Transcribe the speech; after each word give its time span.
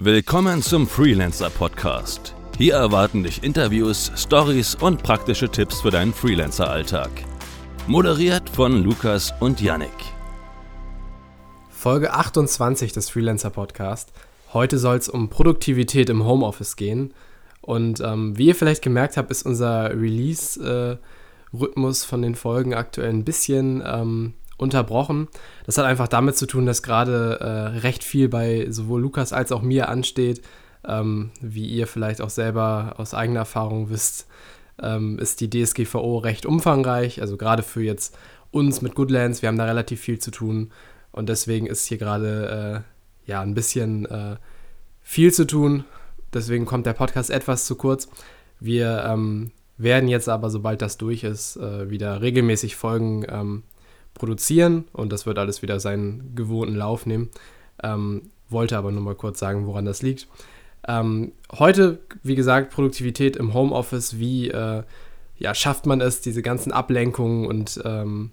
Willkommen 0.00 0.62
zum 0.62 0.86
Freelancer 0.86 1.50
Podcast. 1.50 2.32
Hier 2.56 2.74
erwarten 2.74 3.24
dich 3.24 3.42
Interviews, 3.42 4.12
Stories 4.14 4.76
und 4.76 5.02
praktische 5.02 5.48
Tipps 5.48 5.80
für 5.80 5.90
deinen 5.90 6.14
Freelancer-Alltag. 6.14 7.10
Moderiert 7.88 8.48
von 8.48 8.84
Lukas 8.84 9.34
und 9.40 9.60
Yannick. 9.60 9.90
Folge 11.68 12.12
28 12.12 12.92
des 12.92 13.10
Freelancer 13.10 13.50
Podcast. 13.50 14.12
Heute 14.52 14.78
soll 14.78 14.98
es 14.98 15.08
um 15.08 15.30
Produktivität 15.30 16.08
im 16.10 16.24
Homeoffice 16.24 16.76
gehen. 16.76 17.12
Und 17.60 17.98
ähm, 17.98 18.38
wie 18.38 18.46
ihr 18.46 18.54
vielleicht 18.54 18.82
gemerkt 18.82 19.16
habt, 19.16 19.32
ist 19.32 19.44
unser 19.44 19.90
Release-Rhythmus 19.90 22.04
äh, 22.04 22.06
von 22.06 22.22
den 22.22 22.36
Folgen 22.36 22.72
aktuell 22.72 23.10
ein 23.10 23.24
bisschen 23.24 23.82
ähm, 23.84 24.34
unterbrochen. 24.58 25.28
Das 25.64 25.78
hat 25.78 25.86
einfach 25.86 26.08
damit 26.08 26.36
zu 26.36 26.46
tun, 26.46 26.66
dass 26.66 26.82
gerade 26.82 27.38
äh, 27.40 27.78
recht 27.78 28.04
viel 28.04 28.28
bei 28.28 28.66
sowohl 28.70 29.00
Lukas 29.00 29.32
als 29.32 29.52
auch 29.52 29.62
mir 29.62 29.88
ansteht. 29.88 30.42
Ähm, 30.86 31.30
wie 31.40 31.66
ihr 31.66 31.86
vielleicht 31.86 32.20
auch 32.20 32.30
selber 32.30 32.94
aus 32.98 33.14
eigener 33.14 33.40
Erfahrung 33.40 33.90
wisst, 33.90 34.26
ähm, 34.80 35.18
ist 35.18 35.40
die 35.40 35.50
DSGVO 35.50 36.18
recht 36.18 36.46
umfangreich. 36.46 37.20
Also 37.20 37.36
gerade 37.36 37.62
für 37.62 37.82
jetzt 37.82 38.16
uns 38.50 38.82
mit 38.82 38.94
Goodlands, 38.94 39.42
wir 39.42 39.48
haben 39.48 39.58
da 39.58 39.64
relativ 39.64 40.00
viel 40.00 40.18
zu 40.18 40.30
tun. 40.30 40.70
Und 41.12 41.28
deswegen 41.28 41.66
ist 41.66 41.86
hier 41.86 41.98
gerade 41.98 42.84
äh, 43.26 43.30
ja 43.30 43.40
ein 43.40 43.54
bisschen 43.54 44.06
äh, 44.06 44.36
viel 45.02 45.32
zu 45.32 45.46
tun. 45.46 45.84
Deswegen 46.32 46.66
kommt 46.66 46.86
der 46.86 46.92
Podcast 46.92 47.30
etwas 47.30 47.64
zu 47.64 47.76
kurz. 47.76 48.08
Wir 48.60 49.04
ähm, 49.08 49.50
werden 49.76 50.08
jetzt 50.08 50.28
aber, 50.28 50.50
sobald 50.50 50.82
das 50.82 50.98
durch 50.98 51.24
ist, 51.24 51.56
äh, 51.56 51.90
wieder 51.90 52.20
regelmäßig 52.20 52.76
Folgen 52.76 53.24
ähm, 53.28 53.62
produzieren 54.18 54.84
und 54.92 55.12
das 55.12 55.26
wird 55.26 55.38
alles 55.38 55.62
wieder 55.62 55.80
seinen 55.80 56.34
gewohnten 56.34 56.74
Lauf 56.74 57.06
nehmen. 57.06 57.30
Ähm, 57.82 58.30
wollte 58.48 58.76
aber 58.76 58.92
nur 58.92 59.02
mal 59.02 59.14
kurz 59.14 59.38
sagen, 59.38 59.66
woran 59.66 59.84
das 59.84 60.02
liegt. 60.02 60.26
Ähm, 60.86 61.32
heute, 61.58 62.00
wie 62.22 62.34
gesagt, 62.34 62.72
Produktivität 62.72 63.36
im 63.36 63.54
Homeoffice. 63.54 64.18
Wie 64.18 64.48
äh, 64.48 64.82
ja, 65.36 65.54
schafft 65.54 65.86
man 65.86 66.00
es, 66.00 66.20
diese 66.20 66.42
ganzen 66.42 66.72
Ablenkungen 66.72 67.46
und 67.46 67.80
ähm, 67.84 68.30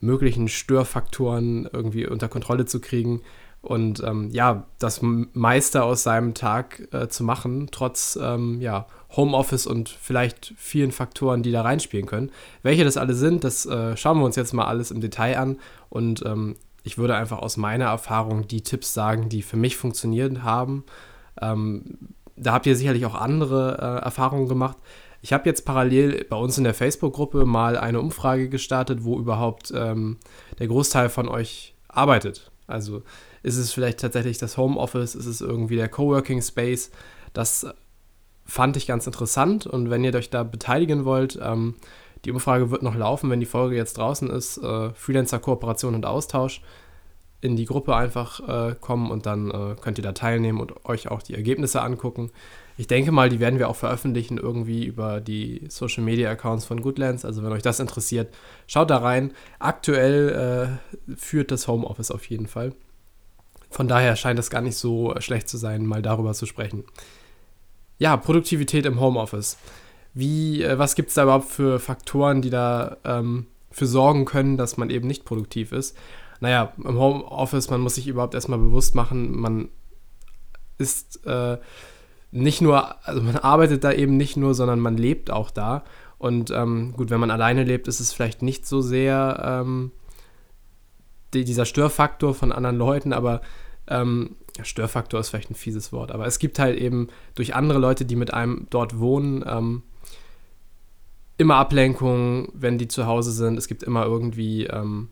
möglichen 0.00 0.48
Störfaktoren 0.48 1.68
irgendwie 1.72 2.06
unter 2.06 2.28
Kontrolle 2.28 2.64
zu 2.64 2.80
kriegen? 2.80 3.22
und 3.66 4.00
ähm, 4.04 4.30
ja, 4.30 4.64
das 4.78 5.00
meiste 5.02 5.82
aus 5.82 6.04
seinem 6.04 6.34
Tag 6.34 6.88
äh, 6.92 7.08
zu 7.08 7.24
machen, 7.24 7.68
trotz 7.72 8.16
ähm, 8.20 8.60
ja, 8.60 8.86
Homeoffice 9.10 9.66
und 9.66 9.88
vielleicht 9.88 10.54
vielen 10.56 10.92
Faktoren, 10.92 11.42
die 11.42 11.52
da 11.52 11.62
reinspielen 11.62 12.06
können. 12.06 12.30
Welche 12.62 12.84
das 12.84 12.96
alle 12.96 13.14
sind, 13.14 13.44
das 13.44 13.66
äh, 13.66 13.96
schauen 13.96 14.18
wir 14.18 14.24
uns 14.24 14.36
jetzt 14.36 14.52
mal 14.52 14.66
alles 14.66 14.90
im 14.90 15.00
Detail 15.00 15.38
an 15.38 15.58
und 15.88 16.24
ähm, 16.26 16.56
ich 16.82 16.98
würde 16.98 17.16
einfach 17.16 17.40
aus 17.40 17.56
meiner 17.56 17.86
Erfahrung 17.86 18.46
die 18.46 18.62
Tipps 18.62 18.94
sagen, 18.94 19.28
die 19.28 19.42
für 19.42 19.56
mich 19.56 19.76
funktioniert 19.76 20.42
haben. 20.42 20.84
Ähm, 21.40 21.98
da 22.36 22.52
habt 22.52 22.66
ihr 22.66 22.76
sicherlich 22.76 23.06
auch 23.06 23.14
andere 23.14 23.78
äh, 23.78 24.04
Erfahrungen 24.04 24.48
gemacht. 24.48 24.76
Ich 25.20 25.32
habe 25.32 25.48
jetzt 25.48 25.64
parallel 25.64 26.24
bei 26.28 26.36
uns 26.36 26.58
in 26.58 26.64
der 26.64 26.74
Facebook-Gruppe 26.74 27.44
mal 27.44 27.76
eine 27.76 28.00
Umfrage 28.00 28.48
gestartet, 28.48 29.02
wo 29.02 29.18
überhaupt 29.18 29.72
ähm, 29.74 30.18
der 30.58 30.68
Großteil 30.68 31.08
von 31.08 31.28
euch 31.28 31.74
arbeitet. 31.88 32.52
Also 32.68 33.02
ist 33.42 33.56
es 33.56 33.72
vielleicht 33.72 33.98
tatsächlich 33.98 34.38
das 34.38 34.56
Homeoffice? 34.56 35.14
Ist 35.14 35.26
es 35.26 35.40
irgendwie 35.40 35.76
der 35.76 35.88
Coworking 35.88 36.42
Space? 36.42 36.90
Das 37.32 37.66
fand 38.46 38.76
ich 38.76 38.86
ganz 38.86 39.06
interessant 39.06 39.66
und 39.66 39.90
wenn 39.90 40.04
ihr 40.04 40.14
euch 40.14 40.30
da 40.30 40.44
beteiligen 40.44 41.04
wollt, 41.04 41.38
ähm, 41.42 41.74
die 42.24 42.32
Umfrage 42.32 42.70
wird 42.70 42.82
noch 42.82 42.96
laufen, 42.96 43.30
wenn 43.30 43.40
die 43.40 43.46
Folge 43.46 43.76
jetzt 43.76 43.98
draußen 43.98 44.30
ist. 44.30 44.58
Äh, 44.58 44.90
Freelancer 44.94 45.38
Kooperation 45.38 45.94
und 45.94 46.06
Austausch. 46.06 46.62
In 47.40 47.54
die 47.54 47.66
Gruppe 47.66 47.94
einfach 47.94 48.40
äh, 48.48 48.74
kommen 48.74 49.10
und 49.10 49.26
dann 49.26 49.50
äh, 49.50 49.76
könnt 49.80 49.98
ihr 49.98 50.04
da 50.04 50.12
teilnehmen 50.12 50.60
und 50.60 50.86
euch 50.86 51.08
auch 51.08 51.22
die 51.22 51.34
Ergebnisse 51.34 51.82
angucken. 51.82 52.30
Ich 52.78 52.86
denke 52.86 53.12
mal, 53.12 53.28
die 53.28 53.40
werden 53.40 53.58
wir 53.58 53.68
auch 53.68 53.76
veröffentlichen 53.76 54.38
irgendwie 54.38 54.84
über 54.84 55.20
die 55.20 55.62
Social 55.68 56.02
Media 56.02 56.30
Accounts 56.30 56.64
von 56.64 56.80
Goodlands. 56.82 57.24
Also 57.24 57.42
wenn 57.42 57.52
euch 57.52 57.62
das 57.62 57.78
interessiert, 57.78 58.34
schaut 58.66 58.90
da 58.90 58.98
rein. 58.98 59.32
Aktuell 59.58 60.78
äh, 61.08 61.14
führt 61.16 61.50
das 61.50 61.68
Homeoffice 61.68 62.10
auf 62.10 62.28
jeden 62.28 62.48
Fall. 62.48 62.72
Von 63.70 63.88
daher 63.88 64.16
scheint 64.16 64.38
es 64.38 64.50
gar 64.50 64.62
nicht 64.62 64.76
so 64.76 65.14
schlecht 65.18 65.48
zu 65.48 65.58
sein, 65.58 65.86
mal 65.86 66.02
darüber 66.02 66.32
zu 66.32 66.46
sprechen. 66.46 66.84
Ja, 67.98 68.16
Produktivität 68.16 68.86
im 68.86 69.00
Homeoffice. 69.00 69.56
Wie, 70.14 70.62
äh, 70.62 70.78
was 70.78 70.94
gibt 70.94 71.08
es 71.08 71.14
da 71.14 71.24
überhaupt 71.24 71.50
für 71.50 71.78
Faktoren, 71.78 72.42
die 72.42 72.50
da 72.50 72.96
ähm, 73.04 73.46
für 73.70 73.86
sorgen 73.86 74.24
können, 74.24 74.56
dass 74.56 74.76
man 74.76 74.90
eben 74.90 75.06
nicht 75.06 75.24
produktiv 75.24 75.72
ist? 75.72 75.96
Naja, 76.40 76.72
im 76.82 76.98
Homeoffice, 76.98 77.70
man 77.70 77.80
muss 77.80 77.94
sich 77.94 78.08
überhaupt 78.08 78.34
erstmal 78.34 78.58
bewusst 78.58 78.94
machen, 78.94 79.38
man 79.38 79.68
ist 80.78 81.24
äh, 81.26 81.56
nicht 82.30 82.60
nur, 82.60 83.06
also 83.06 83.22
man 83.22 83.36
arbeitet 83.36 83.84
da 83.84 83.92
eben 83.92 84.16
nicht 84.16 84.36
nur, 84.36 84.54
sondern 84.54 84.80
man 84.80 84.96
lebt 84.96 85.30
auch 85.30 85.50
da. 85.50 85.84
Und 86.18 86.50
ähm, 86.50 86.92
gut, 86.96 87.10
wenn 87.10 87.20
man 87.20 87.30
alleine 87.30 87.64
lebt, 87.64 87.88
ist 87.88 88.00
es 88.00 88.12
vielleicht 88.12 88.42
nicht 88.42 88.66
so 88.66 88.80
sehr 88.82 89.42
ähm, 89.64 89.92
die, 91.34 91.44
dieser 91.44 91.64
Störfaktor 91.64 92.34
von 92.34 92.52
anderen 92.52 92.76
Leuten, 92.76 93.12
aber 93.12 93.40
ähm, 93.88 94.36
Störfaktor 94.62 95.20
ist 95.20 95.30
vielleicht 95.30 95.50
ein 95.50 95.54
fieses 95.54 95.92
Wort, 95.92 96.12
aber 96.12 96.26
es 96.26 96.38
gibt 96.38 96.58
halt 96.58 96.78
eben 96.78 97.08
durch 97.34 97.54
andere 97.54 97.78
Leute, 97.78 98.04
die 98.04 98.16
mit 98.16 98.32
einem 98.32 98.66
dort 98.70 98.98
wohnen, 98.98 99.44
ähm, 99.46 99.82
immer 101.38 101.56
Ablenkungen, 101.56 102.48
wenn 102.54 102.78
die 102.78 102.88
zu 102.88 103.06
Hause 103.06 103.32
sind. 103.32 103.58
Es 103.58 103.68
gibt 103.68 103.82
immer 103.82 104.04
irgendwie, 104.04 104.64
ähm, 104.64 105.08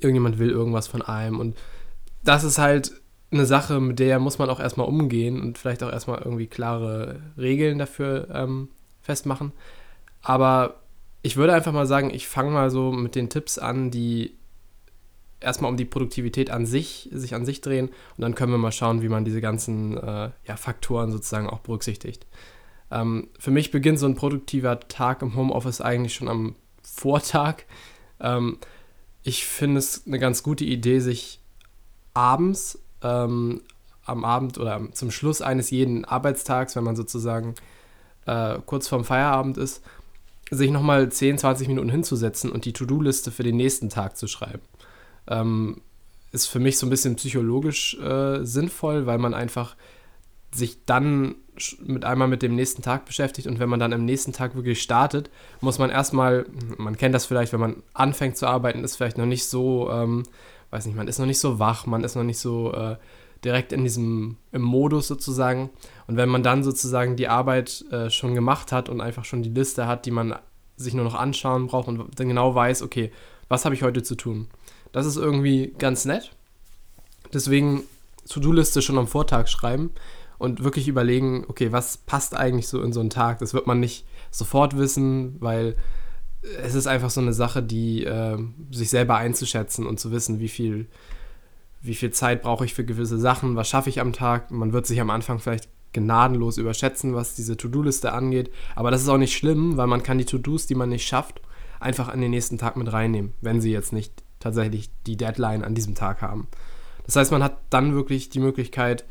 irgendjemand 0.00 0.38
will 0.38 0.50
irgendwas 0.50 0.88
von 0.88 1.02
einem 1.02 1.38
und 1.38 1.56
das 2.24 2.42
ist 2.42 2.58
halt 2.58 2.92
eine 3.30 3.46
Sache, 3.46 3.80
mit 3.80 3.98
der 3.98 4.18
muss 4.18 4.38
man 4.38 4.50
auch 4.50 4.60
erstmal 4.60 4.88
umgehen 4.88 5.40
und 5.40 5.58
vielleicht 5.58 5.82
auch 5.82 5.92
erstmal 5.92 6.18
irgendwie 6.18 6.46
klare 6.46 7.20
Regeln 7.36 7.78
dafür 7.78 8.28
ähm, 8.32 8.68
festmachen. 9.02 9.52
Aber 10.22 10.80
ich 11.22 11.36
würde 11.36 11.52
einfach 11.52 11.72
mal 11.72 11.86
sagen, 11.86 12.10
ich 12.12 12.28
fange 12.28 12.50
mal 12.50 12.70
so 12.70 12.92
mit 12.92 13.14
den 13.14 13.28
Tipps 13.28 13.58
an, 13.58 13.90
die 13.90 14.36
erstmal 15.40 15.70
um 15.70 15.76
die 15.76 15.84
Produktivität 15.84 16.50
an 16.50 16.66
sich, 16.66 17.08
sich 17.12 17.34
an 17.34 17.44
sich 17.44 17.60
drehen 17.60 17.88
und 17.88 18.20
dann 18.20 18.34
können 18.34 18.52
wir 18.52 18.58
mal 18.58 18.72
schauen, 18.72 19.02
wie 19.02 19.08
man 19.08 19.24
diese 19.24 19.40
ganzen 19.40 19.96
äh, 19.96 20.30
ja, 20.46 20.56
Faktoren 20.56 21.12
sozusagen 21.12 21.48
auch 21.48 21.60
berücksichtigt. 21.60 22.26
Ähm, 22.90 23.28
für 23.38 23.50
mich 23.50 23.70
beginnt 23.70 23.98
so 23.98 24.06
ein 24.06 24.14
produktiver 24.14 24.80
Tag 24.80 25.22
im 25.22 25.34
Homeoffice 25.36 25.80
eigentlich 25.80 26.14
schon 26.14 26.28
am 26.28 26.54
Vortag. 26.82 27.64
Ähm, 28.20 28.58
ich 29.22 29.44
finde 29.46 29.78
es 29.78 30.06
eine 30.06 30.18
ganz 30.18 30.42
gute 30.42 30.64
Idee, 30.64 31.00
sich 31.00 31.40
abends 32.14 32.78
ähm, 33.02 33.62
am 34.04 34.24
Abend 34.24 34.58
oder 34.58 34.80
zum 34.92 35.10
Schluss 35.10 35.42
eines 35.42 35.70
jeden 35.70 36.04
Arbeitstags, 36.04 36.76
wenn 36.76 36.84
man 36.84 36.96
sozusagen 36.96 37.56
äh, 38.24 38.58
kurz 38.64 38.88
vorm 38.88 39.04
Feierabend 39.04 39.58
ist, 39.58 39.82
sich 40.50 40.70
nochmal 40.70 41.10
10, 41.10 41.38
20 41.38 41.66
Minuten 41.66 41.90
hinzusetzen 41.90 42.52
und 42.52 42.64
die 42.64 42.72
To-Do-Liste 42.72 43.32
für 43.32 43.42
den 43.42 43.56
nächsten 43.56 43.90
Tag 43.90 44.16
zu 44.16 44.28
schreiben 44.28 44.62
ähm, 45.28 45.80
ist 46.32 46.46
für 46.46 46.58
mich 46.58 46.78
so 46.78 46.86
ein 46.86 46.90
bisschen 46.90 47.16
psychologisch 47.16 47.98
äh, 47.98 48.44
sinnvoll, 48.44 49.06
weil 49.06 49.18
man 49.18 49.34
einfach 49.34 49.76
sich 50.52 50.84
dann 50.84 51.36
mit 51.80 52.04
einmal 52.04 52.28
mit 52.28 52.42
dem 52.42 52.54
nächsten 52.54 52.82
Tag 52.82 53.06
beschäftigt 53.06 53.46
und 53.46 53.58
wenn 53.58 53.68
man 53.68 53.80
dann 53.80 53.92
am 53.92 54.04
nächsten 54.04 54.32
Tag 54.32 54.54
wirklich 54.54 54.82
startet, 54.82 55.30
muss 55.60 55.78
man 55.78 55.90
erstmal, 55.90 56.46
man 56.76 56.96
kennt 56.96 57.14
das 57.14 57.26
vielleicht, 57.26 57.52
wenn 57.52 57.60
man 57.60 57.82
anfängt 57.94 58.36
zu 58.36 58.46
arbeiten, 58.46 58.84
ist 58.84 58.96
vielleicht 58.96 59.18
noch 59.18 59.26
nicht 59.26 59.46
so, 59.46 59.90
ähm, 59.90 60.24
weiß 60.70 60.86
nicht, 60.86 60.96
man 60.96 61.08
ist 61.08 61.18
noch 61.18 61.26
nicht 61.26 61.38
so 61.38 61.58
wach, 61.58 61.86
man 61.86 62.04
ist 62.04 62.14
noch 62.14 62.24
nicht 62.24 62.38
so 62.38 62.72
äh, 62.72 62.96
direkt 63.44 63.72
in 63.72 63.84
diesem 63.84 64.36
im 64.52 64.62
Modus 64.62 65.06
sozusagen. 65.08 65.70
Und 66.06 66.16
wenn 66.16 66.28
man 66.28 66.42
dann 66.42 66.64
sozusagen 66.64 67.16
die 67.16 67.28
Arbeit 67.28 67.84
äh, 67.90 68.10
schon 68.10 68.34
gemacht 68.34 68.72
hat 68.72 68.88
und 68.88 69.00
einfach 69.00 69.24
schon 69.24 69.42
die 69.42 69.50
Liste 69.50 69.86
hat, 69.86 70.06
die 70.06 70.10
man 70.10 70.34
sich 70.76 70.94
nur 70.94 71.04
noch 71.04 71.14
anschauen 71.14 71.68
braucht 71.68 71.88
und 71.88 72.18
dann 72.18 72.28
genau 72.28 72.54
weiß, 72.54 72.82
okay, 72.82 73.12
was 73.48 73.64
habe 73.64 73.74
ich 73.74 73.82
heute 73.82 74.02
zu 74.02 74.14
tun? 74.14 74.48
Das 74.92 75.06
ist 75.06 75.16
irgendwie 75.16 75.74
ganz 75.78 76.04
nett. 76.04 76.32
Deswegen 77.32 77.82
To-Do-Liste 78.28 78.82
schon 78.82 78.98
am 78.98 79.06
Vortag 79.06 79.48
schreiben 79.48 79.90
und 80.38 80.64
wirklich 80.64 80.88
überlegen, 80.88 81.44
okay, 81.48 81.72
was 81.72 81.96
passt 81.96 82.36
eigentlich 82.36 82.68
so 82.68 82.82
in 82.82 82.92
so 82.92 83.00
einen 83.00 83.10
Tag? 83.10 83.38
Das 83.38 83.54
wird 83.54 83.66
man 83.66 83.80
nicht 83.80 84.04
sofort 84.30 84.76
wissen, 84.76 85.36
weil 85.40 85.76
es 86.62 86.74
ist 86.74 86.86
einfach 86.86 87.10
so 87.10 87.20
eine 87.20 87.32
Sache, 87.32 87.62
die 87.62 88.04
äh, 88.04 88.38
sich 88.70 88.90
selber 88.90 89.16
einzuschätzen 89.16 89.86
und 89.86 89.98
zu 89.98 90.12
wissen, 90.12 90.38
wie 90.38 90.48
viel, 90.48 90.86
wie 91.82 91.94
viel 91.94 92.10
Zeit 92.10 92.42
brauche 92.42 92.64
ich 92.64 92.74
für 92.74 92.84
gewisse 92.84 93.18
Sachen, 93.18 93.56
was 93.56 93.68
schaffe 93.68 93.90
ich 93.90 94.00
am 94.00 94.12
Tag. 94.12 94.50
Man 94.50 94.72
wird 94.72 94.86
sich 94.86 95.00
am 95.00 95.10
Anfang 95.10 95.38
vielleicht 95.38 95.68
gnadenlos 95.92 96.58
überschätzen, 96.58 97.14
was 97.14 97.34
diese 97.34 97.56
To-Do-Liste 97.56 98.12
angeht. 98.12 98.50
Aber 98.74 98.90
das 98.90 99.02
ist 99.02 99.08
auch 99.08 99.18
nicht 99.18 99.36
schlimm, 99.36 99.76
weil 99.76 99.86
man 99.86 100.02
kann 100.02 100.18
die 100.18 100.24
To-Dos, 100.24 100.66
die 100.66 100.74
man 100.74 100.90
nicht 100.90 101.06
schafft, 101.06 101.40
einfach 101.80 102.08
an 102.08 102.20
den 102.20 102.30
nächsten 102.30 102.58
Tag 102.58 102.76
mit 102.76 102.92
reinnehmen, 102.92 103.32
wenn 103.40 103.60
sie 103.60 103.72
jetzt 103.72 103.92
nicht 103.92 104.12
tatsächlich 104.40 104.90
die 105.06 105.16
Deadline 105.16 105.64
an 105.64 105.74
diesem 105.74 105.94
Tag 105.94 106.22
haben. 106.22 106.48
Das 107.04 107.16
heißt, 107.16 107.32
man 107.32 107.42
hat 107.42 107.58
dann 107.70 107.94
wirklich 107.94 108.30
die 108.30 108.40
Möglichkeit, 108.40 109.04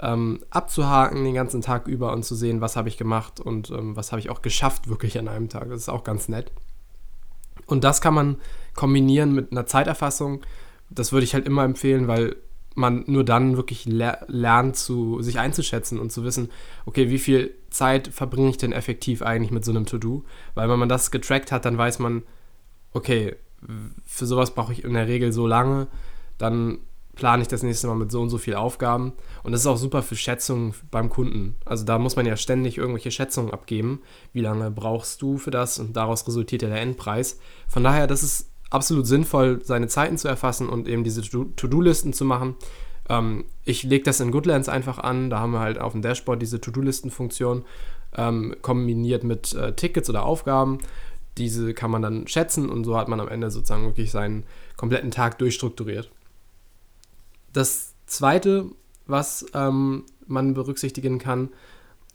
ähm, 0.00 0.40
abzuhaken 0.50 1.24
den 1.24 1.34
ganzen 1.34 1.60
Tag 1.60 1.88
über 1.88 2.12
und 2.12 2.24
zu 2.24 2.34
sehen, 2.34 2.60
was 2.60 2.76
habe 2.76 2.88
ich 2.88 2.96
gemacht 2.96 3.40
und 3.40 3.70
ähm, 3.70 3.96
was 3.96 4.12
habe 4.12 4.20
ich 4.20 4.30
auch 4.30 4.42
geschafft 4.42 4.88
wirklich 4.88 5.18
an 5.18 5.28
einem 5.28 5.48
Tag. 5.48 5.68
Das 5.70 5.80
ist 5.80 5.88
auch 5.88 6.04
ganz 6.04 6.28
nett. 6.28 6.52
Und 7.66 7.84
das 7.84 8.00
kann 8.00 8.14
man 8.14 8.36
kombinieren 8.74 9.34
mit 9.34 9.50
einer 9.50 9.66
Zeiterfassung. 9.66 10.42
Das 10.88 11.12
würde 11.12 11.24
ich 11.24 11.34
halt 11.34 11.46
immer 11.46 11.64
empfehlen, 11.64 12.06
weil 12.06 12.36
man 12.74 13.04
nur 13.06 13.24
dann 13.24 13.56
wirklich 13.56 13.84
ler 13.86 14.24
lernt, 14.28 14.76
zu, 14.76 15.20
sich 15.20 15.38
einzuschätzen 15.38 15.98
und 15.98 16.12
zu 16.12 16.22
wissen, 16.22 16.50
okay, 16.86 17.10
wie 17.10 17.18
viel 17.18 17.54
Zeit 17.70 18.08
verbringe 18.08 18.50
ich 18.50 18.56
denn 18.56 18.72
effektiv 18.72 19.20
eigentlich 19.20 19.50
mit 19.50 19.64
so 19.64 19.72
einem 19.72 19.84
To-Do? 19.84 20.24
Weil 20.54 20.68
wenn 20.70 20.78
man 20.78 20.88
das 20.88 21.10
getrackt 21.10 21.50
hat, 21.50 21.64
dann 21.64 21.76
weiß 21.76 21.98
man, 21.98 22.22
okay, 22.92 23.34
für 24.04 24.26
sowas 24.26 24.52
brauche 24.54 24.72
ich 24.72 24.84
in 24.84 24.94
der 24.94 25.08
Regel 25.08 25.32
so 25.32 25.46
lange, 25.46 25.88
dann 26.38 26.78
plane 27.18 27.42
ich 27.42 27.48
das 27.48 27.64
nächste 27.64 27.88
Mal 27.88 27.96
mit 27.96 28.12
so 28.12 28.22
und 28.22 28.30
so 28.30 28.38
viel 28.38 28.54
Aufgaben. 28.54 29.12
Und 29.42 29.52
das 29.52 29.62
ist 29.62 29.66
auch 29.66 29.76
super 29.76 30.02
für 30.02 30.16
Schätzungen 30.16 30.72
beim 30.90 31.10
Kunden. 31.10 31.56
Also 31.64 31.84
da 31.84 31.98
muss 31.98 32.16
man 32.16 32.26
ja 32.26 32.36
ständig 32.36 32.78
irgendwelche 32.78 33.10
Schätzungen 33.10 33.52
abgeben. 33.52 34.00
Wie 34.32 34.40
lange 34.40 34.70
brauchst 34.70 35.20
du 35.20 35.36
für 35.36 35.50
das? 35.50 35.78
Und 35.80 35.96
daraus 35.96 36.26
resultiert 36.26 36.62
ja 36.62 36.68
der 36.68 36.80
Endpreis. 36.80 37.40
Von 37.66 37.82
daher, 37.82 38.06
das 38.06 38.22
ist 38.22 38.50
absolut 38.70 39.06
sinnvoll, 39.06 39.60
seine 39.64 39.88
Zeiten 39.88 40.16
zu 40.16 40.28
erfassen 40.28 40.68
und 40.68 40.86
eben 40.86 41.02
diese 41.02 41.22
To-Do-Listen 41.22 42.12
zu 42.12 42.24
machen. 42.24 42.54
Ähm, 43.08 43.44
ich 43.64 43.82
lege 43.82 44.04
das 44.04 44.20
in 44.20 44.30
Goodlands 44.30 44.68
einfach 44.68 44.98
an. 44.98 45.28
Da 45.28 45.40
haben 45.40 45.52
wir 45.52 45.60
halt 45.60 45.80
auf 45.80 45.92
dem 45.92 46.02
Dashboard 46.02 46.40
diese 46.40 46.60
To-Do-Listen-Funktion 46.60 47.64
ähm, 48.16 48.54
kombiniert 48.62 49.24
mit 49.24 49.54
äh, 49.54 49.72
Tickets 49.74 50.08
oder 50.08 50.24
Aufgaben. 50.24 50.78
Diese 51.38 51.72
kann 51.74 51.90
man 51.90 52.02
dann 52.02 52.26
schätzen 52.26 52.68
und 52.68 52.84
so 52.84 52.96
hat 52.96 53.08
man 53.08 53.20
am 53.20 53.28
Ende 53.28 53.50
sozusagen 53.50 53.86
wirklich 53.86 54.10
seinen 54.10 54.44
kompletten 54.76 55.10
Tag 55.10 55.38
durchstrukturiert. 55.38 56.10
Das 57.52 57.94
zweite, 58.06 58.66
was 59.06 59.46
ähm, 59.54 60.04
man 60.26 60.54
berücksichtigen 60.54 61.18
kann, 61.18 61.50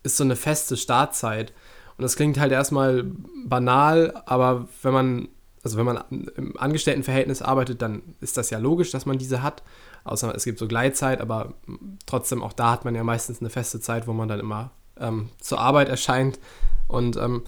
ist 0.04 0.18
so 0.18 0.24
eine 0.24 0.36
feste 0.36 0.78
Startzeit. 0.78 1.54
Und 1.98 2.04
das 2.04 2.16
klingt 2.16 2.40
halt 2.40 2.52
erstmal 2.52 3.04
banal, 3.46 4.22
aber 4.26 4.68
wenn 4.82 4.94
man, 4.94 5.28
also 5.64 5.78
wenn 5.78 5.86
man 5.86 6.04
im 6.36 6.58
Angestelltenverhältnis 6.58 7.42
arbeitet, 7.42 7.82
dann 7.82 8.02
ist 8.20 8.38
das 8.38 8.50
ja 8.50 8.58
logisch, 8.58 8.92
dass 8.92 9.06
man 9.06 9.18
diese 9.18 9.42
hat. 9.42 9.64
Außer 10.04 10.36
es 10.36 10.44
gibt 10.44 10.60
so 10.60 10.68
Gleitzeit, 10.68 11.22
aber 11.22 11.54
trotzdem 12.06 12.44
auch 12.44 12.54
da 12.54 12.72
hat 12.72 12.86
man 12.86 12.96
ja 12.96 13.04
meistens 13.04 13.40
eine 13.40 13.50
feste 13.50 13.80
Zeit, 13.80 14.08
wo 14.08 14.14
man 14.14 14.28
dann 14.28 14.40
immer 14.40 14.72
ähm, 15.00 15.30
zur 15.40 15.60
Arbeit 15.60 15.88
erscheint. 15.88 16.40
Und 16.88 17.16
ähm, 17.18 17.44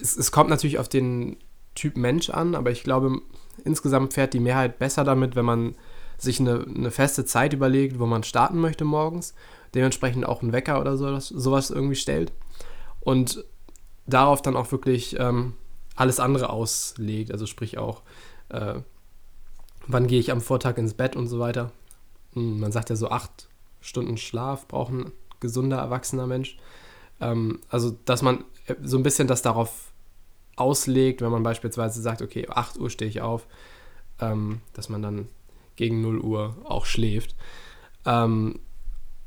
es, 0.00 0.16
es 0.16 0.32
kommt 0.32 0.50
natürlich 0.50 0.78
auf 0.78 0.88
den 0.88 1.36
Typ 1.74 1.96
Mensch 1.96 2.30
an, 2.30 2.54
aber 2.54 2.70
ich 2.70 2.82
glaube, 2.82 3.20
insgesamt 3.64 4.12
fährt 4.12 4.34
die 4.34 4.40
Mehrheit 4.40 4.78
besser 4.78 5.04
damit, 5.04 5.36
wenn 5.36 5.44
man 5.44 5.74
sich 6.18 6.38
eine, 6.38 6.64
eine 6.64 6.90
feste 6.90 7.24
Zeit 7.24 7.52
überlegt, 7.52 7.98
wo 7.98 8.06
man 8.06 8.22
starten 8.22 8.60
möchte 8.60 8.84
morgens, 8.84 9.34
dementsprechend 9.74 10.26
auch 10.26 10.42
einen 10.42 10.52
Wecker 10.52 10.80
oder 10.80 10.96
so, 10.96 11.18
sowas 11.18 11.70
irgendwie 11.70 11.96
stellt 11.96 12.32
und 13.00 13.44
darauf 14.06 14.42
dann 14.42 14.56
auch 14.56 14.70
wirklich 14.70 15.18
ähm, 15.18 15.54
alles 15.96 16.20
andere 16.20 16.50
auslegt, 16.50 17.32
also 17.32 17.46
sprich 17.46 17.78
auch, 17.78 18.02
äh, 18.50 18.74
wann 19.86 20.06
gehe 20.06 20.20
ich 20.20 20.30
am 20.30 20.40
Vortag 20.40 20.78
ins 20.78 20.94
Bett 20.94 21.16
und 21.16 21.26
so 21.26 21.38
weiter. 21.38 21.72
Hm, 22.34 22.60
man 22.60 22.72
sagt 22.72 22.90
ja 22.90 22.96
so 22.96 23.08
acht 23.08 23.48
Stunden 23.80 24.16
Schlaf 24.16 24.68
braucht 24.68 24.92
ein 24.92 25.12
gesunder, 25.40 25.78
erwachsener 25.78 26.26
Mensch. 26.26 26.56
Ähm, 27.22 27.60
also, 27.68 27.96
dass 28.04 28.22
man 28.22 28.44
so 28.82 28.96
ein 28.96 29.02
bisschen 29.02 29.28
das 29.28 29.42
darauf 29.42 29.92
auslegt, 30.56 31.22
wenn 31.22 31.30
man 31.30 31.42
beispielsweise 31.42 32.02
sagt, 32.02 32.20
okay, 32.20 32.46
8 32.48 32.78
Uhr 32.78 32.90
stehe 32.90 33.08
ich 33.08 33.22
auf, 33.22 33.46
ähm, 34.20 34.60
dass 34.74 34.88
man 34.88 35.02
dann 35.02 35.28
gegen 35.76 36.02
0 36.02 36.20
Uhr 36.20 36.56
auch 36.64 36.84
schläft. 36.84 37.34
Ähm, 38.04 38.60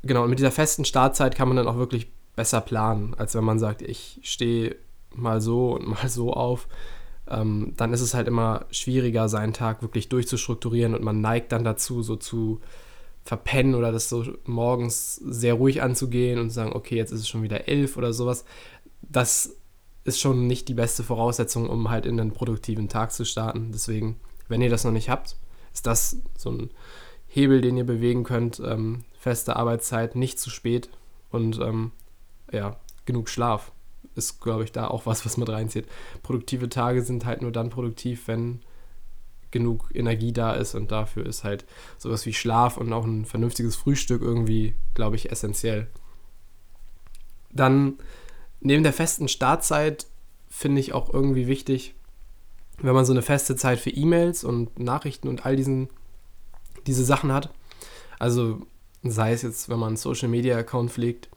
genau, 0.02 0.22
und 0.24 0.30
mit 0.30 0.38
dieser 0.38 0.52
festen 0.52 0.84
Startzeit 0.84 1.34
kann 1.34 1.48
man 1.48 1.56
dann 1.56 1.68
auch 1.68 1.76
wirklich 1.76 2.10
besser 2.36 2.60
planen, 2.60 3.14
als 3.14 3.34
wenn 3.34 3.44
man 3.44 3.58
sagt, 3.58 3.82
ich 3.82 4.20
stehe 4.22 4.76
mal 5.14 5.40
so 5.40 5.74
und 5.74 5.88
mal 5.88 6.08
so 6.08 6.32
auf. 6.32 6.68
Ähm, 7.28 7.72
dann 7.76 7.92
ist 7.92 8.02
es 8.02 8.14
halt 8.14 8.28
immer 8.28 8.66
schwieriger, 8.70 9.28
seinen 9.28 9.52
Tag 9.52 9.82
wirklich 9.82 10.08
durchzustrukturieren 10.08 10.94
und 10.94 11.02
man 11.02 11.20
neigt 11.20 11.50
dann 11.50 11.64
dazu, 11.64 12.02
so 12.02 12.14
zu 12.14 12.60
verpennen 13.26 13.74
oder 13.74 13.90
das 13.90 14.08
so 14.08 14.24
morgens 14.44 15.16
sehr 15.16 15.54
ruhig 15.54 15.82
anzugehen 15.82 16.38
und 16.38 16.50
sagen, 16.50 16.72
okay, 16.72 16.96
jetzt 16.96 17.10
ist 17.10 17.20
es 17.20 17.28
schon 17.28 17.42
wieder 17.42 17.66
elf 17.66 17.96
oder 17.96 18.12
sowas. 18.12 18.44
Das 19.02 19.56
ist 20.04 20.20
schon 20.20 20.46
nicht 20.46 20.68
die 20.68 20.74
beste 20.74 21.02
Voraussetzung, 21.02 21.68
um 21.68 21.90
halt 21.90 22.06
in 22.06 22.20
einen 22.20 22.32
produktiven 22.32 22.88
Tag 22.88 23.12
zu 23.12 23.24
starten. 23.24 23.72
Deswegen, 23.72 24.20
wenn 24.46 24.62
ihr 24.62 24.70
das 24.70 24.84
noch 24.84 24.92
nicht 24.92 25.10
habt, 25.10 25.36
ist 25.74 25.88
das 25.88 26.18
so 26.38 26.50
ein 26.50 26.70
Hebel, 27.26 27.60
den 27.60 27.76
ihr 27.76 27.84
bewegen 27.84 28.22
könnt. 28.22 28.62
Ähm, 28.64 29.04
feste 29.18 29.56
Arbeitszeit, 29.56 30.14
nicht 30.14 30.38
zu 30.38 30.48
spät 30.48 30.88
und 31.30 31.58
ähm, 31.58 31.90
ja, 32.52 32.76
genug 33.06 33.28
Schlaf 33.28 33.72
ist, 34.14 34.40
glaube 34.40 34.62
ich, 34.62 34.70
da 34.70 34.86
auch 34.86 35.04
was, 35.04 35.26
was 35.26 35.36
mit 35.36 35.48
reinzieht. 35.48 35.86
Produktive 36.22 36.68
Tage 36.68 37.02
sind 37.02 37.26
halt 37.26 37.42
nur 37.42 37.50
dann 37.50 37.70
produktiv, 37.70 38.28
wenn 38.28 38.60
genug 39.50 39.90
Energie 39.94 40.32
da 40.32 40.52
ist 40.52 40.74
und 40.74 40.90
dafür 40.90 41.26
ist 41.26 41.44
halt 41.44 41.64
sowas 41.98 42.26
wie 42.26 42.34
Schlaf 42.34 42.76
und 42.76 42.92
auch 42.92 43.04
ein 43.04 43.24
vernünftiges 43.24 43.76
Frühstück 43.76 44.22
irgendwie, 44.22 44.74
glaube 44.94 45.16
ich, 45.16 45.30
essentiell. 45.30 45.88
Dann 47.52 47.94
neben 48.60 48.82
der 48.82 48.92
festen 48.92 49.28
Startzeit 49.28 50.06
finde 50.48 50.80
ich 50.80 50.92
auch 50.92 51.12
irgendwie 51.12 51.46
wichtig, 51.46 51.94
wenn 52.78 52.94
man 52.94 53.04
so 53.04 53.12
eine 53.12 53.22
feste 53.22 53.56
Zeit 53.56 53.78
für 53.78 53.90
E-Mails 53.90 54.44
und 54.44 54.78
Nachrichten 54.78 55.28
und 55.28 55.46
all 55.46 55.56
diesen, 55.56 55.88
diese 56.86 57.04
Sachen 57.04 57.32
hat, 57.32 57.50
also 58.18 58.66
sei 59.02 59.32
es 59.32 59.42
jetzt, 59.42 59.68
wenn 59.68 59.78
man 59.78 59.88
einen 59.88 59.96
Social 59.96 60.28
Media 60.28 60.56
Account 60.56 60.90
pflegt 60.90 61.28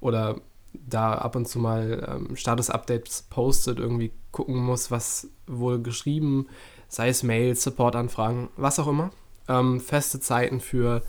oder 0.00 0.40
da 0.72 1.14
ab 1.14 1.36
und 1.36 1.48
zu 1.48 1.58
mal 1.58 2.06
ähm, 2.08 2.36
Status-Updates 2.36 3.22
postet, 3.30 3.78
irgendwie 3.78 4.12
gucken 4.30 4.56
muss, 4.56 4.90
was 4.90 5.28
wurde 5.46 5.82
geschrieben, 5.82 6.46
sei 6.88 7.08
es 7.08 7.22
Mails, 7.22 7.62
Support-Anfragen, 7.62 8.48
was 8.56 8.78
auch 8.78 8.88
immer. 8.88 9.10
Ähm, 9.48 9.80
feste 9.80 10.20
Zeiten 10.20 10.60
für 10.60 11.02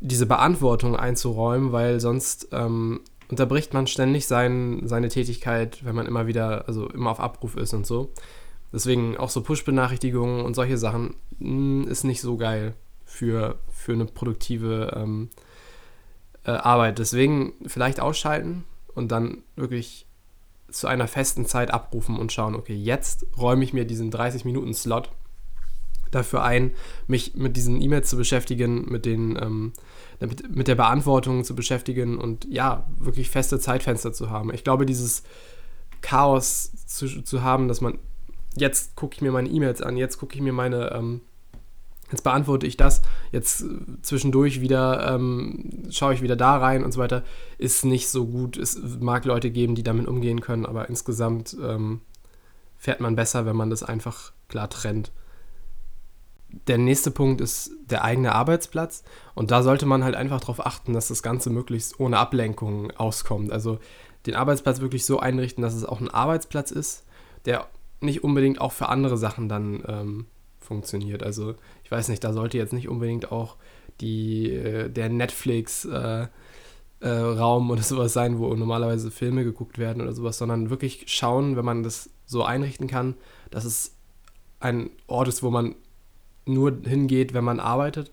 diese 0.00 0.26
Beantwortung 0.26 0.96
einzuräumen, 0.96 1.72
weil 1.72 2.00
sonst 2.00 2.48
ähm, 2.52 3.00
unterbricht 3.28 3.74
man 3.74 3.86
ständig 3.86 4.26
sein, 4.26 4.82
seine 4.84 5.08
Tätigkeit, 5.08 5.84
wenn 5.84 5.94
man 5.94 6.06
immer 6.06 6.26
wieder, 6.26 6.68
also 6.68 6.88
immer 6.88 7.10
auf 7.10 7.20
Abruf 7.20 7.56
ist 7.56 7.72
und 7.74 7.86
so. 7.86 8.12
Deswegen 8.72 9.16
auch 9.16 9.30
so 9.30 9.42
Push-Benachrichtigungen 9.42 10.44
und 10.44 10.54
solche 10.54 10.78
Sachen 10.78 11.14
mh, 11.38 11.84
hm, 11.84 11.88
ist 11.88 12.04
nicht 12.04 12.20
so 12.20 12.36
geil 12.36 12.74
für, 13.04 13.58
für 13.70 13.92
eine 13.92 14.04
produktive 14.04 14.92
ähm, 14.96 15.30
äh, 16.44 16.50
Arbeit. 16.50 16.98
Deswegen 16.98 17.52
vielleicht 17.66 18.00
ausschalten 18.00 18.64
und 18.94 19.12
dann 19.12 19.42
wirklich 19.56 20.03
zu 20.74 20.86
einer 20.86 21.08
festen 21.08 21.46
Zeit 21.46 21.70
abrufen 21.70 22.18
und 22.18 22.32
schauen, 22.32 22.54
okay, 22.54 22.74
jetzt 22.74 23.26
räume 23.38 23.64
ich 23.64 23.72
mir 23.72 23.84
diesen 23.84 24.10
30-Minuten-Slot 24.12 25.10
dafür 26.10 26.42
ein, 26.42 26.72
mich 27.06 27.34
mit 27.34 27.56
diesen 27.56 27.80
E-Mails 27.80 28.08
zu 28.08 28.16
beschäftigen, 28.16 28.86
mit, 28.90 29.04
den, 29.04 29.38
ähm, 29.40 29.72
mit, 30.20 30.54
mit 30.54 30.68
der 30.68 30.74
Beantwortung 30.74 31.44
zu 31.44 31.54
beschäftigen 31.54 32.18
und 32.18 32.46
ja, 32.48 32.88
wirklich 32.98 33.30
feste 33.30 33.58
Zeitfenster 33.58 34.12
zu 34.12 34.30
haben. 34.30 34.52
Ich 34.52 34.64
glaube, 34.64 34.86
dieses 34.86 35.22
Chaos 36.00 36.72
zu, 36.86 37.22
zu 37.22 37.42
haben, 37.42 37.68
dass 37.68 37.80
man 37.80 37.98
jetzt 38.56 38.94
gucke 38.94 39.14
ich 39.14 39.22
mir 39.22 39.32
meine 39.32 39.48
E-Mails 39.48 39.82
an, 39.82 39.96
jetzt 39.96 40.18
gucke 40.18 40.34
ich 40.34 40.40
mir 40.40 40.52
meine, 40.52 40.92
ähm, 40.92 41.20
jetzt 42.14 42.22
beantworte 42.22 42.66
ich 42.66 42.76
das, 42.76 43.02
jetzt 43.32 43.62
äh, 43.62 43.66
zwischendurch 44.02 44.60
wieder 44.60 45.14
ähm, 45.14 45.84
schaue 45.90 46.14
ich 46.14 46.22
wieder 46.22 46.36
da 46.36 46.56
rein 46.56 46.84
und 46.84 46.92
so 46.92 47.00
weiter, 47.00 47.24
ist 47.58 47.84
nicht 47.84 48.08
so 48.08 48.26
gut. 48.26 48.56
Es 48.56 48.78
mag 49.00 49.24
Leute 49.24 49.50
geben, 49.50 49.74
die 49.74 49.82
damit 49.82 50.06
umgehen 50.06 50.40
können, 50.40 50.64
aber 50.64 50.88
insgesamt 50.88 51.56
ähm, 51.60 52.00
fährt 52.76 53.00
man 53.00 53.16
besser, 53.16 53.46
wenn 53.46 53.56
man 53.56 53.70
das 53.70 53.82
einfach 53.82 54.32
klar 54.48 54.70
trennt. 54.70 55.10
Der 56.68 56.78
nächste 56.78 57.10
Punkt 57.10 57.40
ist 57.40 57.72
der 57.90 58.04
eigene 58.04 58.32
Arbeitsplatz 58.32 59.02
und 59.34 59.50
da 59.50 59.64
sollte 59.64 59.86
man 59.86 60.04
halt 60.04 60.14
einfach 60.14 60.40
darauf 60.40 60.64
achten, 60.64 60.92
dass 60.92 61.08
das 61.08 61.24
Ganze 61.24 61.50
möglichst 61.50 61.98
ohne 61.98 62.18
Ablenkung 62.18 62.92
auskommt. 62.92 63.50
Also 63.50 63.80
den 64.26 64.36
Arbeitsplatz 64.36 64.80
wirklich 64.80 65.04
so 65.04 65.18
einrichten, 65.18 65.62
dass 65.62 65.74
es 65.74 65.84
auch 65.84 66.00
ein 66.00 66.10
Arbeitsplatz 66.10 66.70
ist, 66.70 67.04
der 67.44 67.66
nicht 68.00 68.22
unbedingt 68.22 68.60
auch 68.60 68.72
für 68.72 68.88
andere 68.88 69.18
Sachen 69.18 69.48
dann 69.48 69.82
ähm, 69.88 70.26
funktioniert. 70.64 71.22
Also 71.22 71.54
ich 71.84 71.90
weiß 71.90 72.08
nicht, 72.08 72.24
da 72.24 72.32
sollte 72.32 72.58
jetzt 72.58 72.72
nicht 72.72 72.88
unbedingt 72.88 73.30
auch 73.30 73.56
die, 74.00 74.52
äh, 74.52 74.90
der 74.90 75.08
Netflix 75.08 75.84
äh, 75.84 76.26
äh, 77.00 77.08
Raum 77.08 77.70
oder 77.70 77.82
sowas 77.84 78.12
sein, 78.12 78.38
wo 78.38 78.54
normalerweise 78.54 79.10
Filme 79.10 79.44
geguckt 79.44 79.78
werden 79.78 80.02
oder 80.02 80.12
sowas, 80.12 80.38
sondern 80.38 80.70
wirklich 80.70 81.04
schauen, 81.06 81.56
wenn 81.56 81.64
man 81.64 81.82
das 81.82 82.10
so 82.26 82.42
einrichten 82.42 82.88
kann, 82.88 83.14
dass 83.50 83.64
es 83.64 83.94
ein 84.60 84.90
Ort 85.06 85.28
ist, 85.28 85.42
wo 85.42 85.50
man 85.50 85.74
nur 86.46 86.76
hingeht, 86.84 87.34
wenn 87.34 87.44
man 87.44 87.60
arbeitet 87.60 88.10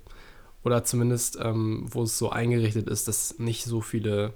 oder 0.64 0.84
zumindest 0.84 1.40
ähm, 1.42 1.86
wo 1.90 2.04
es 2.04 2.18
so 2.18 2.30
eingerichtet 2.30 2.88
ist, 2.88 3.08
dass 3.08 3.40
nicht 3.40 3.64
so 3.64 3.82
viele 3.82 4.34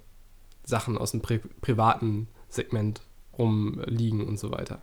Sachen 0.64 0.98
aus 0.98 1.12
dem 1.12 1.22
Pri 1.22 1.40
privaten 1.62 2.28
Segment 2.50 3.02
rumliegen 3.38 4.26
und 4.26 4.40
so 4.40 4.52
weiter. 4.52 4.82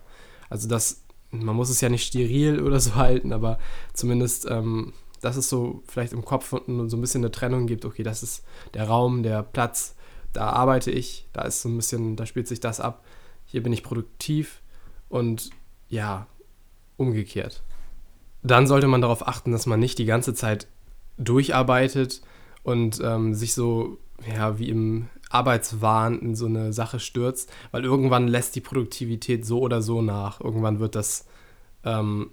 Also 0.49 0.67
das, 0.69 1.02
man 1.41 1.55
muss 1.55 1.69
es 1.69 1.81
ja 1.81 1.89
nicht 1.89 2.05
steril 2.05 2.61
oder 2.61 2.79
so 2.79 2.95
halten, 2.95 3.33
aber 3.33 3.59
zumindest, 3.93 4.47
ähm, 4.49 4.93
dass 5.21 5.35
es 5.35 5.49
so 5.49 5.83
vielleicht 5.87 6.13
im 6.13 6.25
Kopf 6.25 6.49
so 6.51 6.57
ein 6.67 7.01
bisschen 7.01 7.21
eine 7.21 7.31
Trennung 7.31 7.65
gibt, 7.67 7.85
okay, 7.85 8.03
das 8.03 8.23
ist 8.23 8.43
der 8.73 8.87
Raum, 8.87 9.23
der 9.23 9.41
Platz, 9.43 9.95
da 10.33 10.49
arbeite 10.49 10.91
ich, 10.91 11.27
da 11.33 11.43
ist 11.43 11.61
so 11.61 11.69
ein 11.69 11.77
bisschen, 11.77 12.15
da 12.15 12.25
spielt 12.25 12.47
sich 12.47 12.59
das 12.59 12.79
ab, 12.79 13.03
hier 13.45 13.63
bin 13.63 13.73
ich 13.73 13.83
produktiv 13.83 14.61
und 15.09 15.51
ja, 15.89 16.27
umgekehrt. 16.97 17.63
Dann 18.41 18.67
sollte 18.67 18.87
man 18.87 19.01
darauf 19.01 19.27
achten, 19.27 19.51
dass 19.51 19.65
man 19.65 19.79
nicht 19.79 19.99
die 19.99 20.05
ganze 20.05 20.33
Zeit 20.33 20.67
durcharbeitet 21.17 22.21
und 22.63 22.99
ähm, 23.01 23.33
sich 23.33 23.53
so, 23.53 23.97
ja, 24.27 24.57
wie 24.59 24.69
im 24.69 25.07
Arbeitswahn 25.33 26.19
in 26.19 26.35
so 26.35 26.45
eine 26.45 26.73
Sache 26.73 26.99
stürzt, 26.99 27.51
weil 27.71 27.83
irgendwann 27.83 28.27
lässt 28.27 28.55
die 28.55 28.61
Produktivität 28.61 29.45
so 29.45 29.59
oder 29.59 29.81
so 29.81 30.01
nach. 30.01 30.39
Irgendwann 30.39 30.79
wird 30.79 30.95
das 30.95 31.25
ähm, 31.83 32.31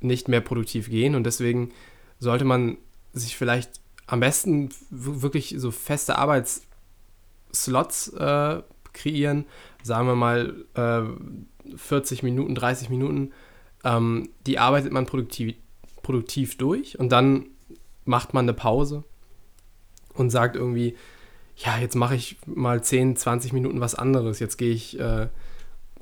nicht 0.00 0.28
mehr 0.28 0.40
produktiv 0.40 0.90
gehen. 0.90 1.14
Und 1.14 1.24
deswegen 1.24 1.70
sollte 2.18 2.44
man 2.44 2.76
sich 3.12 3.36
vielleicht 3.36 3.80
am 4.06 4.20
besten 4.20 4.70
wirklich 4.90 5.54
so 5.58 5.70
feste 5.70 6.18
Arbeitsslots 6.18 8.08
äh, 8.08 8.62
kreieren, 8.92 9.46
sagen 9.82 10.08
wir 10.08 10.16
mal 10.16 10.64
äh, 10.74 11.76
40 11.76 12.22
Minuten, 12.22 12.54
30 12.54 12.90
Minuten, 12.90 13.32
ähm, 13.84 14.30
die 14.46 14.58
arbeitet 14.58 14.92
man 14.92 15.06
produktiv, 15.06 15.54
produktiv 16.02 16.58
durch 16.58 16.98
und 16.98 17.10
dann 17.10 17.46
macht 18.04 18.34
man 18.34 18.46
eine 18.46 18.54
Pause 18.54 19.04
und 20.14 20.30
sagt 20.30 20.56
irgendwie, 20.56 20.96
ja, 21.64 21.78
jetzt 21.78 21.94
mache 21.94 22.14
ich 22.14 22.38
mal 22.46 22.82
10, 22.82 23.16
20 23.16 23.52
Minuten 23.52 23.80
was 23.80 23.94
anderes. 23.94 24.38
Jetzt 24.38 24.56
gehe 24.56 24.72
ich, 24.72 24.98
äh, 24.98 25.28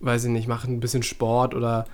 weiß 0.01 0.25
ich 0.25 0.31
nicht, 0.31 0.47
mache 0.47 0.71
ein 0.71 0.81
bisschen 0.81 1.03
Sport 1.03 1.55
oder 1.55 1.87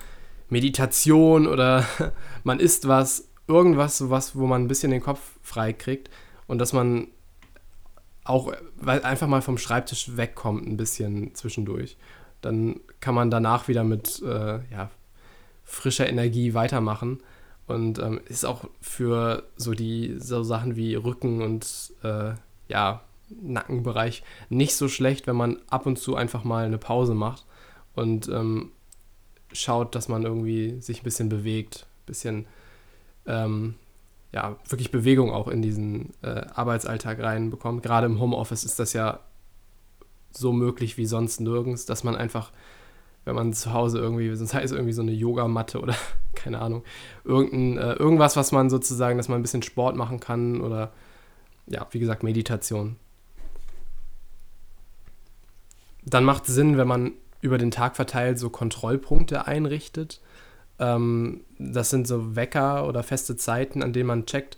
Meditation 0.49 1.47
oder 1.47 1.85
man 2.43 2.59
isst 2.59 2.87
was, 2.87 3.27
irgendwas, 3.47 4.09
was, 4.09 4.35
wo 4.35 4.45
man 4.45 4.63
ein 4.63 4.67
bisschen 4.67 4.91
den 4.91 5.01
Kopf 5.01 5.19
frei 5.41 5.73
kriegt 5.73 6.09
und 6.47 6.59
dass 6.59 6.73
man 6.73 7.07
auch 8.23 8.51
weil 8.77 9.03
einfach 9.03 9.27
mal 9.27 9.41
vom 9.41 9.57
Schreibtisch 9.57 10.17
wegkommt, 10.17 10.67
ein 10.67 10.77
bisschen 10.77 11.33
zwischendurch. 11.35 11.95
Dann 12.41 12.79
kann 12.99 13.15
man 13.15 13.31
danach 13.31 13.67
wieder 13.67 13.83
mit 13.83 14.21
äh, 14.23 14.59
ja, 14.71 14.89
frischer 15.63 16.09
Energie 16.09 16.53
weitermachen. 16.53 17.21
Und 17.67 17.97
ähm, 17.97 18.21
ist 18.25 18.45
auch 18.45 18.65
für 18.79 19.43
so 19.57 19.73
die 19.73 20.15
so 20.19 20.43
Sachen 20.43 20.75
wie 20.75 20.93
Rücken 20.93 21.41
und 21.41 21.93
äh, 22.03 22.33
ja, 22.67 23.01
Nackenbereich 23.29 24.23
nicht 24.49 24.75
so 24.75 24.87
schlecht, 24.87 25.27
wenn 25.27 25.35
man 25.35 25.57
ab 25.69 25.85
und 25.85 25.97
zu 25.97 26.15
einfach 26.15 26.43
mal 26.43 26.65
eine 26.65 26.77
Pause 26.77 27.15
macht 27.15 27.45
und 27.95 28.27
ähm, 28.29 28.71
schaut, 29.51 29.95
dass 29.95 30.07
man 30.07 30.23
irgendwie 30.23 30.79
sich 30.81 31.01
ein 31.01 31.03
bisschen 31.03 31.29
bewegt, 31.29 31.87
ein 32.03 32.05
bisschen 32.05 32.45
ähm, 33.25 33.75
ja, 34.31 34.57
wirklich 34.67 34.91
Bewegung 34.91 35.31
auch 35.31 35.47
in 35.47 35.61
diesen 35.61 36.13
äh, 36.21 36.41
Arbeitsalltag 36.53 37.19
reinbekommt. 37.21 37.83
Gerade 37.83 38.05
im 38.05 38.19
Homeoffice 38.19 38.63
ist 38.63 38.79
das 38.79 38.93
ja 38.93 39.21
so 40.31 40.51
möglich 40.51 40.97
wie 40.97 41.05
sonst 41.05 41.39
nirgends, 41.39 41.85
dass 41.85 42.03
man 42.03 42.15
einfach, 42.15 42.51
wenn 43.23 43.35
man 43.35 43.53
zu 43.53 43.71
Hause 43.73 43.99
irgendwie, 43.99 44.35
sonst 44.35 44.53
heißt 44.53 44.65
es 44.65 44.71
irgendwie 44.71 44.93
so 44.93 45.01
eine 45.01 45.13
Yogamatte 45.13 45.79
oder 45.79 45.95
keine 46.35 46.59
Ahnung, 46.59 46.83
irgendein, 47.23 47.77
äh, 47.77 47.93
irgendwas, 47.93 48.35
was 48.35 48.51
man 48.51 48.69
sozusagen, 48.69 49.17
dass 49.17 49.29
man 49.29 49.39
ein 49.39 49.41
bisschen 49.41 49.63
Sport 49.63 49.95
machen 49.95 50.19
kann 50.19 50.61
oder 50.61 50.91
ja, 51.67 51.87
wie 51.91 51.99
gesagt, 51.99 52.21
Meditation 52.21 52.97
dann 56.05 56.23
macht 56.23 56.47
es 56.47 56.55
Sinn, 56.55 56.77
wenn 56.77 56.87
man 56.87 57.13
über 57.41 57.57
den 57.57 57.71
Tag 57.71 57.95
verteilt 57.95 58.39
so 58.39 58.49
Kontrollpunkte 58.49 59.47
einrichtet. 59.47 60.21
Ähm, 60.79 61.41
das 61.57 61.89
sind 61.89 62.07
so 62.07 62.35
Wecker 62.35 62.87
oder 62.87 63.03
feste 63.03 63.35
Zeiten, 63.35 63.83
an 63.83 63.93
denen 63.93 64.07
man 64.07 64.25
checkt, 64.25 64.57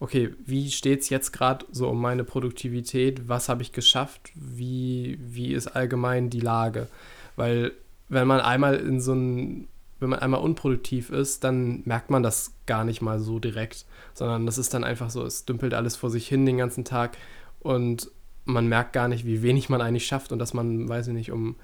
okay, 0.00 0.30
wie 0.44 0.70
steht 0.70 1.00
es 1.00 1.10
jetzt 1.10 1.32
gerade 1.32 1.66
so 1.72 1.88
um 1.88 2.00
meine 2.00 2.24
Produktivität? 2.24 3.28
Was 3.28 3.48
habe 3.48 3.62
ich 3.62 3.72
geschafft? 3.72 4.30
Wie, 4.34 5.18
wie 5.20 5.52
ist 5.52 5.68
allgemein 5.68 6.30
die 6.30 6.40
Lage? 6.40 6.88
Weil 7.36 7.72
wenn 8.08 8.26
man 8.26 8.40
einmal 8.40 8.76
in 8.76 9.00
so 9.00 9.12
ein, 9.12 9.68
wenn 9.98 10.10
man 10.10 10.20
einmal 10.20 10.40
unproduktiv 10.40 11.10
ist, 11.10 11.42
dann 11.42 11.82
merkt 11.84 12.10
man 12.10 12.22
das 12.22 12.52
gar 12.66 12.84
nicht 12.84 13.02
mal 13.02 13.18
so 13.18 13.38
direkt, 13.38 13.86
sondern 14.14 14.46
das 14.46 14.58
ist 14.58 14.72
dann 14.72 14.84
einfach 14.84 15.10
so, 15.10 15.24
es 15.24 15.44
dümpelt 15.44 15.74
alles 15.74 15.96
vor 15.96 16.10
sich 16.10 16.28
hin 16.28 16.46
den 16.46 16.58
ganzen 16.58 16.84
Tag 16.84 17.16
und 17.60 18.10
man 18.48 18.66
merkt 18.66 18.94
gar 18.94 19.08
nicht, 19.08 19.26
wie 19.26 19.42
wenig 19.42 19.68
man 19.68 19.82
eigentlich 19.82 20.06
schafft 20.06 20.32
und 20.32 20.38
dass 20.38 20.54
man, 20.54 20.88
weiß 20.88 21.08
ich 21.08 21.12
nicht, 21.12 21.30
um 21.30 21.56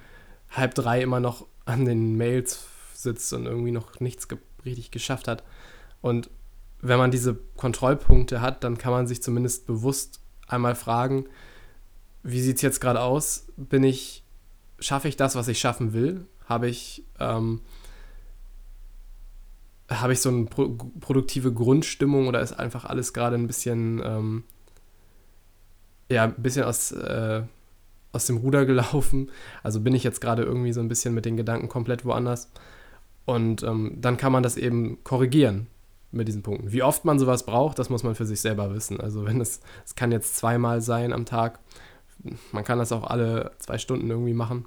halb 0.50 0.74
drei 0.74 1.00
immer 1.00 1.18
noch 1.18 1.46
an 1.64 1.86
den 1.86 2.16
Mails 2.16 2.66
sitzt 2.92 3.32
und 3.32 3.46
irgendwie 3.46 3.72
noch 3.72 4.00
nichts 4.00 4.28
ge 4.28 4.38
richtig 4.64 4.90
geschafft 4.90 5.28
hat. 5.28 5.44
Und 6.00 6.30
wenn 6.80 6.98
man 6.98 7.10
diese 7.10 7.34
Kontrollpunkte 7.56 8.40
hat, 8.40 8.64
dann 8.64 8.78
kann 8.78 8.92
man 8.92 9.06
sich 9.06 9.22
zumindest 9.22 9.66
bewusst 9.66 10.20
einmal 10.46 10.74
fragen, 10.74 11.26
wie 12.22 12.40
sieht 12.40 12.56
es 12.56 12.62
jetzt 12.62 12.80
gerade 12.80 13.00
aus? 13.00 13.46
Bin 13.56 13.82
ich, 13.82 14.22
schaffe 14.78 15.08
ich 15.08 15.16
das, 15.16 15.36
was 15.36 15.48
ich 15.48 15.58
schaffen 15.58 15.92
will? 15.92 16.26
Habe 16.46 16.68
ich, 16.68 17.04
ähm, 17.18 17.60
habe 19.90 20.12
ich 20.14 20.20
so 20.20 20.30
eine 20.30 20.44
pro 20.44 20.68
produktive 21.00 21.52
Grundstimmung 21.52 22.28
oder 22.28 22.40
ist 22.40 22.52
einfach 22.52 22.84
alles 22.84 23.12
gerade 23.12 23.36
ein 23.36 23.46
bisschen 23.46 24.00
ähm, 24.04 24.44
ja, 26.10 26.24
ein 26.24 26.34
bisschen 26.34 26.64
aus, 26.64 26.92
äh, 26.92 27.42
aus 28.12 28.26
dem 28.26 28.38
Ruder 28.38 28.66
gelaufen. 28.66 29.30
Also 29.62 29.80
bin 29.80 29.94
ich 29.94 30.04
jetzt 30.04 30.20
gerade 30.20 30.42
irgendwie 30.42 30.72
so 30.72 30.80
ein 30.80 30.88
bisschen 30.88 31.14
mit 31.14 31.24
den 31.24 31.36
Gedanken 31.36 31.68
komplett 31.68 32.04
woanders. 32.04 32.50
Und 33.24 33.62
ähm, 33.62 33.96
dann 34.00 34.16
kann 34.16 34.32
man 34.32 34.42
das 34.42 34.56
eben 34.56 35.02
korrigieren 35.02 35.66
mit 36.12 36.28
diesen 36.28 36.42
Punkten. 36.42 36.72
Wie 36.72 36.82
oft 36.82 37.04
man 37.04 37.18
sowas 37.18 37.44
braucht, 37.46 37.78
das 37.78 37.90
muss 37.90 38.02
man 38.02 38.14
für 38.14 38.26
sich 38.26 38.40
selber 38.40 38.74
wissen. 38.74 39.00
Also 39.00 39.24
wenn 39.24 39.40
es, 39.40 39.60
es 39.84 39.94
kann 39.94 40.12
jetzt 40.12 40.36
zweimal 40.36 40.80
sein 40.80 41.12
am 41.12 41.24
Tag, 41.24 41.58
man 42.52 42.64
kann 42.64 42.78
das 42.78 42.92
auch 42.92 43.04
alle 43.04 43.52
zwei 43.58 43.78
Stunden 43.78 44.10
irgendwie 44.10 44.34
machen, 44.34 44.66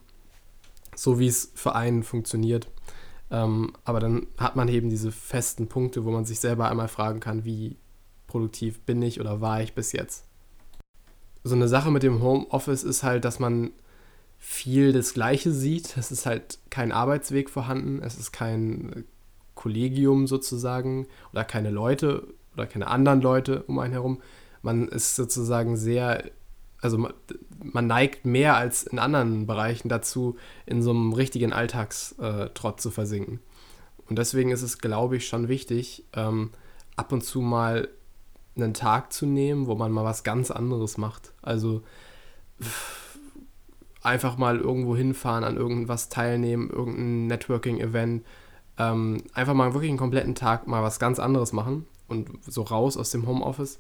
so 0.96 1.20
wie 1.20 1.28
es 1.28 1.52
für 1.56 1.76
einen 1.76 2.04
funktioniert. 2.04 2.68
Ähm, 3.30 3.74
aber 3.84 4.00
dann 4.00 4.28
hat 4.38 4.56
man 4.56 4.68
eben 4.68 4.90
diese 4.90 5.12
festen 5.12 5.68
Punkte, 5.68 6.04
wo 6.06 6.12
man 6.12 6.26
sich 6.26 6.40
selber 6.40 6.70
einmal 6.70 6.88
fragen 6.88 7.20
kann, 7.20 7.46
wie 7.46 7.78
produktiv 8.26 8.82
bin 8.82 9.02
ich 9.02 9.20
oder 9.20 9.42
war 9.42 9.62
ich 9.62 9.74
bis 9.74 9.92
jetzt 9.92 10.27
so 11.48 11.56
eine 11.56 11.68
Sache 11.68 11.92
mit 11.92 12.04
dem 12.04 12.22
Homeoffice 12.22 12.84
ist 12.84 13.04
halt, 13.04 13.26
dass 13.26 13.40
man 13.40 13.72
viel 14.38 14.94
das 14.94 15.14
Gleiche 15.14 15.52
sieht. 15.52 15.98
Es 15.98 16.12
ist 16.12 16.26
halt 16.26 16.60
kein 16.70 16.92
Arbeitsweg 16.92 17.50
vorhanden, 17.50 18.02
es 18.04 18.18
ist 18.18 18.32
kein 18.32 19.06
Kollegium 19.56 20.28
sozusagen 20.28 21.08
oder 21.32 21.44
keine 21.44 21.72
Leute 21.72 22.28
oder 22.54 22.68
keine 22.68 22.88
anderen 22.88 23.22
Leute 23.22 23.64
um 23.64 23.80
einen 23.80 23.94
herum. 23.94 24.22
Man 24.62 24.88
ist 24.88 25.16
sozusagen 25.16 25.78
sehr, 25.78 26.24
also 26.82 26.98
man, 26.98 27.88
neigt 27.88 28.26
mehr 28.26 28.56
als 28.56 28.84
in 28.84 29.00
anderen 29.00 29.48
Bereichen 29.48 29.90
dazu, 29.90 30.38
in 30.66 30.82
so 30.82 30.92
einem 30.92 31.14
richtigen 31.14 31.54
Alltagstrott 31.54 32.82
zu 32.82 32.92
versinken. 32.92 33.40
Und 34.08 34.18
deswegen 34.18 34.52
ist 34.52 34.62
es, 34.62 34.78
glaube 34.78 35.18
ich, 35.18 35.28
schon 35.28 35.48
wichtig, 35.48 36.06
ähm, 36.14 36.52
ab 36.96 37.12
und 37.12 37.24
zu 37.24 37.42
mal 37.42 37.90
einen 38.58 38.74
Tag 38.74 39.14
zu 39.14 39.26
nehmen, 39.26 39.68
wo 39.68 39.76
man 39.76 39.92
mal 39.92 40.04
was 40.04 40.24
ganz 40.24 40.52
anderes 40.52 40.98
macht. 40.98 41.34
Also 41.42 41.82
einfach 44.02 44.38
mal 44.38 44.58
irgendwo 44.58 44.96
hinfahren, 44.96 45.44
an 45.44 45.58
irgendwas 45.58 46.10
teilnehmen, 46.10 46.70
irgendein 46.70 47.28
Networking-Event. 47.28 48.26
Ähm, 48.78 49.24
einfach 49.34 49.54
mal 49.54 49.74
wirklich 49.74 49.90
einen 49.90 49.98
kompletten 49.98 50.36
Tag 50.36 50.68
mal 50.68 50.84
was 50.84 51.00
ganz 51.00 51.20
anderes 51.20 51.52
machen 51.52 51.86
und 52.08 52.30
so 52.46 52.62
raus 52.62 52.96
aus 52.96 53.12
dem 53.12 53.28
Homeoffice. 53.28 53.80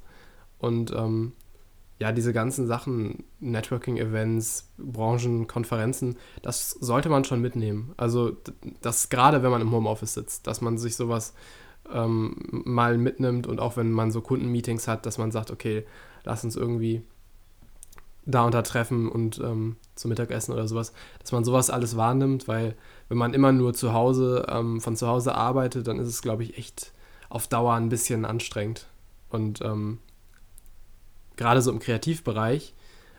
Und 0.59 0.91
ähm, 0.91 1.33
ja, 1.99 2.11
diese 2.11 2.33
ganzen 2.33 2.67
Sachen, 2.67 3.23
Networking-Events, 3.39 4.69
Branchen, 4.77 5.47
Konferenzen, 5.47 6.17
das 6.41 6.71
sollte 6.71 7.09
man 7.09 7.23
schon 7.23 7.41
mitnehmen. 7.41 7.93
Also 7.97 8.37
das 8.81 9.09
gerade, 9.09 9.41
wenn 9.43 9.51
man 9.51 9.61
im 9.61 9.71
Homeoffice 9.71 10.13
sitzt, 10.13 10.45
dass 10.45 10.61
man 10.61 10.77
sich 10.77 10.95
sowas 10.95 11.33
ähm, 11.91 12.35
mal 12.65 12.97
mitnimmt 12.97 13.47
und 13.47 13.59
auch 13.59 13.77
wenn 13.77 13.91
man 13.91 14.11
so 14.11 14.21
Kundenmeetings 14.21 14.87
hat, 14.87 15.05
dass 15.05 15.17
man 15.17 15.31
sagt, 15.31 15.51
okay, 15.51 15.85
lass 16.23 16.43
uns 16.43 16.55
irgendwie 16.55 17.03
da 18.25 18.43
unter 18.43 18.61
treffen 18.61 19.09
und 19.09 19.39
ähm, 19.39 19.77
zum 19.95 20.09
Mittagessen 20.09 20.51
oder 20.51 20.67
sowas, 20.67 20.91
dass 21.19 21.31
man 21.31 21.45
sowas 21.45 21.69
alles 21.69 21.95
wahrnimmt, 21.95 22.47
weil 22.47 22.75
wenn 23.07 23.17
man 23.17 23.33
immer 23.33 23.53
nur 23.53 23.73
zu 23.73 23.93
Hause, 23.93 24.45
ähm, 24.49 24.81
von 24.81 24.97
zu 24.97 25.07
Hause 25.07 25.33
arbeitet, 25.33 25.87
dann 25.87 25.99
ist 25.99 26.09
es, 26.09 26.21
glaube 26.21 26.43
ich, 26.43 26.57
echt 26.57 26.91
auf 27.29 27.47
Dauer 27.47 27.73
ein 27.73 27.89
bisschen 27.89 28.25
anstrengend. 28.25 28.87
Und 29.29 29.61
ähm, 29.61 29.99
gerade 31.37 31.61
so 31.61 31.71
im 31.71 31.79
Kreativbereich 31.79 32.73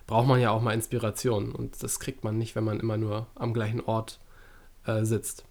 braucht 0.07 0.27
man 0.27 0.41
ja 0.41 0.51
auch 0.51 0.63
mal 0.63 0.73
Inspiration 0.75 1.53
und 1.53 1.83
das 1.83 2.01
kriegt 2.01 2.25
man 2.25 2.39
nicht, 2.39 2.55
wenn 2.55 2.65
man 2.65 2.81
immer 2.81 2.97
nur 2.97 3.27
am 3.35 3.55
gleichen 3.55 3.81
Ort 3.81 4.21
äh, 4.85 5.05
sitzt. 5.05 5.45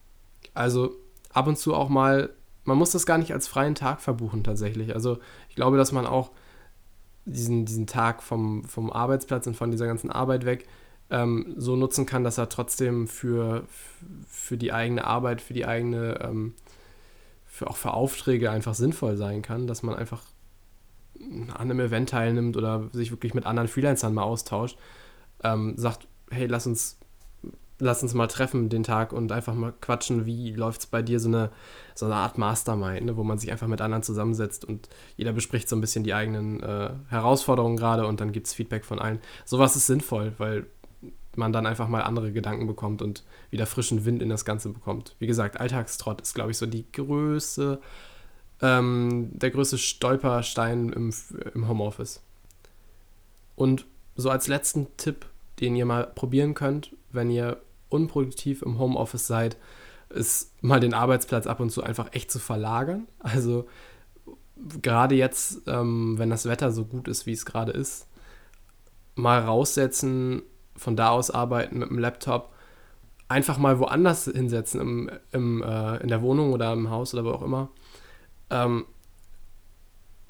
Also 0.53 0.95
ab 1.31 1.47
und 1.47 1.57
zu 1.57 1.75
auch 1.75 1.89
mal 1.89 2.31
man 2.67 2.77
muss 2.77 2.91
das 2.91 3.05
gar 3.05 3.17
nicht 3.17 3.33
als 3.33 3.47
freien 3.47 3.75
Tag 3.75 4.01
verbuchen 4.01 4.43
tatsächlich. 4.43 4.93
Also 4.93 5.19
ich 5.47 5.55
glaube, 5.55 5.77
dass 5.77 5.93
man 5.93 6.05
auch 6.05 6.31
diesen, 7.25 7.65
diesen 7.65 7.87
Tag 7.87 8.21
vom, 8.21 8.65
vom 8.65 8.91
Arbeitsplatz 8.91 9.47
und 9.47 9.55
von 9.55 9.71
dieser 9.71 9.87
ganzen 9.87 10.11
Arbeit 10.11 10.45
weg 10.45 10.67
ähm, 11.09 11.53
so 11.55 11.77
nutzen 11.77 12.05
kann, 12.05 12.25
dass 12.25 12.37
er 12.37 12.49
trotzdem 12.49 13.07
für, 13.07 13.65
für 14.27 14.57
die 14.57 14.73
eigene 14.73 15.05
Arbeit, 15.05 15.39
für 15.39 15.53
die 15.53 15.65
eigene, 15.65 16.19
ähm, 16.21 16.55
für 17.45 17.69
auch 17.69 17.77
für 17.77 17.93
Aufträge 17.93 18.51
einfach 18.51 18.73
sinnvoll 18.73 19.15
sein 19.15 19.41
kann, 19.41 19.65
dass 19.65 19.81
man 19.81 19.95
einfach 19.95 20.23
an 21.19 21.55
einem 21.57 21.79
Event 21.79 22.09
teilnimmt 22.09 22.57
oder 22.57 22.89
sich 22.91 23.11
wirklich 23.11 23.33
mit 23.33 23.45
anderen 23.45 23.69
Freelancern 23.69 24.13
mal 24.13 24.23
austauscht, 24.23 24.77
ähm, 25.41 25.75
sagt, 25.77 26.07
hey, 26.29 26.47
lass 26.47 26.67
uns 26.67 26.96
lass 27.79 28.01
uns 28.01 28.13
mal 28.13 28.27
treffen 28.27 28.69
den 28.69 28.83
Tag 28.83 29.13
und 29.13 29.31
einfach 29.31 29.53
mal 29.53 29.73
quatschen, 29.81 30.25
wie 30.25 30.51
läuft 30.53 30.81
es 30.81 30.85
bei 30.87 31.01
dir, 31.01 31.19
so 31.19 31.27
eine, 31.27 31.51
so 31.93 32.05
eine 32.05 32.15
Art 32.15 32.37
Mastermind, 32.37 33.05
ne, 33.05 33.17
wo 33.17 33.23
man 33.23 33.37
sich 33.37 33.51
einfach 33.51 33.67
mit 33.67 33.81
anderen 33.81 34.03
zusammensetzt 34.03 34.65
und 34.65 34.89
jeder 35.15 35.33
bespricht 35.33 35.69
so 35.69 35.75
ein 35.75 35.81
bisschen 35.81 36.03
die 36.03 36.13
eigenen 36.13 36.61
äh, 36.61 36.89
Herausforderungen 37.09 37.77
gerade 37.77 38.07
und 38.07 38.19
dann 38.19 38.31
gibt 38.31 38.47
es 38.47 38.53
Feedback 38.53 38.83
von 38.83 38.99
allen. 38.99 39.19
Sowas 39.45 39.75
ist 39.75 39.87
sinnvoll, 39.87 40.33
weil 40.37 40.65
man 41.35 41.53
dann 41.53 41.67
einfach 41.67 41.87
mal 41.87 42.01
andere 42.01 42.31
Gedanken 42.31 42.65
bekommt 42.65 43.03
und 43.03 43.23
wieder 43.51 43.67
frischen 43.67 44.05
Wind 44.05 44.23
in 44.23 44.29
das 44.29 44.43
Ganze 44.43 44.69
bekommt. 44.69 45.15
Wie 45.19 45.27
gesagt, 45.27 45.59
Alltagstrott 45.59 46.21
ist, 46.21 46.33
glaube 46.33 46.51
ich, 46.51 46.57
so 46.57 46.65
die 46.65 46.91
größte, 46.91 47.79
ähm, 48.61 49.29
der 49.33 49.51
größte 49.51 49.77
Stolperstein 49.77 50.89
im, 50.89 51.13
im 51.53 51.67
Homeoffice. 51.67 52.23
Und 53.55 53.85
so 54.15 54.31
als 54.31 54.47
letzten 54.47 54.87
Tipp, 54.97 55.27
den 55.59 55.75
ihr 55.75 55.85
mal 55.85 56.07
probieren 56.07 56.55
könnt, 56.55 56.95
wenn 57.11 57.29
ihr 57.29 57.61
unproduktiv 57.89 58.61
im 58.61 58.79
Homeoffice 58.79 59.27
seid, 59.27 59.57
ist 60.09 60.51
mal 60.63 60.79
den 60.79 60.93
Arbeitsplatz 60.93 61.47
ab 61.47 61.59
und 61.59 61.69
zu 61.69 61.83
einfach 61.83 62.13
echt 62.13 62.31
zu 62.31 62.39
verlagern. 62.39 63.07
Also 63.19 63.67
gerade 64.81 65.15
jetzt, 65.15 65.61
ähm, 65.67 66.17
wenn 66.17 66.29
das 66.29 66.45
Wetter 66.45 66.71
so 66.71 66.85
gut 66.85 67.07
ist, 67.07 67.25
wie 67.25 67.33
es 67.33 67.45
gerade 67.45 67.71
ist, 67.71 68.07
mal 69.15 69.39
raussetzen, 69.39 70.43
von 70.75 70.95
da 70.95 71.09
aus 71.09 71.31
arbeiten 71.31 71.79
mit 71.79 71.89
dem 71.89 71.99
Laptop, 71.99 72.53
einfach 73.27 73.57
mal 73.57 73.79
woanders 73.79 74.25
hinsetzen, 74.25 74.79
im, 74.79 75.11
im, 75.31 75.63
äh, 75.63 75.97
in 75.97 76.07
der 76.07 76.21
Wohnung 76.21 76.53
oder 76.53 76.71
im 76.73 76.89
Haus 76.89 77.13
oder 77.13 77.25
wo 77.25 77.31
auch 77.31 77.41
immer. 77.41 77.69
Ähm, 78.49 78.85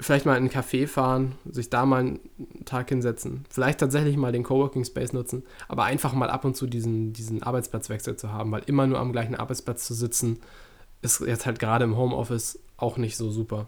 vielleicht 0.00 0.26
mal 0.26 0.36
in 0.36 0.44
einen 0.44 0.50
Café 0.50 0.86
fahren, 0.86 1.34
sich 1.44 1.70
da 1.70 1.84
mal 1.84 2.00
einen 2.00 2.20
Tag 2.64 2.88
hinsetzen, 2.88 3.44
vielleicht 3.50 3.80
tatsächlich 3.80 4.16
mal 4.16 4.32
den 4.32 4.44
Coworking 4.44 4.84
Space 4.84 5.12
nutzen, 5.12 5.42
aber 5.66 5.84
einfach 5.84 6.12
mal 6.12 6.30
ab 6.30 6.44
und 6.44 6.56
zu 6.56 6.66
diesen, 6.66 7.12
diesen 7.12 7.42
Arbeitsplatzwechsel 7.42 8.16
zu 8.16 8.32
haben, 8.32 8.52
weil 8.52 8.62
immer 8.66 8.86
nur 8.86 9.00
am 9.00 9.12
gleichen 9.12 9.34
Arbeitsplatz 9.34 9.86
zu 9.86 9.94
sitzen, 9.94 10.38
ist 11.02 11.20
jetzt 11.20 11.46
halt 11.46 11.58
gerade 11.58 11.84
im 11.84 11.96
Homeoffice 11.96 12.60
auch 12.76 12.96
nicht 12.96 13.16
so 13.16 13.30
super. 13.30 13.66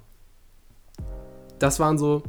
Das 1.59 1.81
waren 1.81 1.99
so 1.99 2.23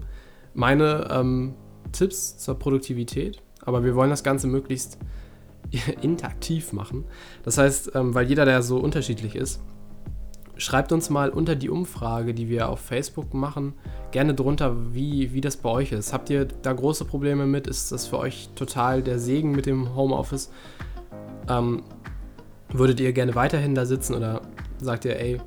meine 0.53 1.07
ähm, 1.11 1.53
Tipps 1.91 2.37
zur 2.37 2.57
Produktivität, 2.57 3.41
aber 3.63 3.83
wir 3.83 3.95
wollen 3.95 4.09
das 4.09 4.23
Ganze 4.23 4.47
möglichst 4.47 4.97
interaktiv 6.01 6.73
machen. 6.73 7.05
Das 7.43 7.57
heißt, 7.57 7.91
ähm, 7.95 8.15
weil 8.15 8.27
jeder, 8.27 8.45
der 8.45 8.63
so 8.63 8.79
unterschiedlich 8.79 9.35
ist, 9.35 9.61
schreibt 10.61 10.91
uns 10.91 11.09
mal 11.09 11.31
unter 11.31 11.55
die 11.55 11.69
Umfrage, 11.69 12.35
die 12.35 12.47
wir 12.47 12.69
auf 12.69 12.79
Facebook 12.79 13.33
machen, 13.33 13.73
gerne 14.11 14.35
drunter, 14.35 14.93
wie, 14.93 15.33
wie 15.33 15.41
das 15.41 15.57
bei 15.57 15.69
euch 15.69 15.91
ist. 15.91 16.13
Habt 16.13 16.29
ihr 16.29 16.45
da 16.45 16.71
große 16.71 17.05
Probleme 17.05 17.47
mit? 17.47 17.65
Ist 17.65 17.91
das 17.91 18.05
für 18.05 18.19
euch 18.19 18.49
total 18.53 19.01
der 19.01 19.17
Segen 19.17 19.51
mit 19.51 19.65
dem 19.65 19.95
Homeoffice? 19.95 20.51
Ähm, 21.49 21.81
würdet 22.71 22.99
ihr 22.99 23.11
gerne 23.11 23.33
weiterhin 23.33 23.73
da 23.73 23.85
sitzen 23.85 24.13
oder 24.13 24.41
sagt 24.79 25.05
ihr, 25.05 25.19
ey, 25.19 25.41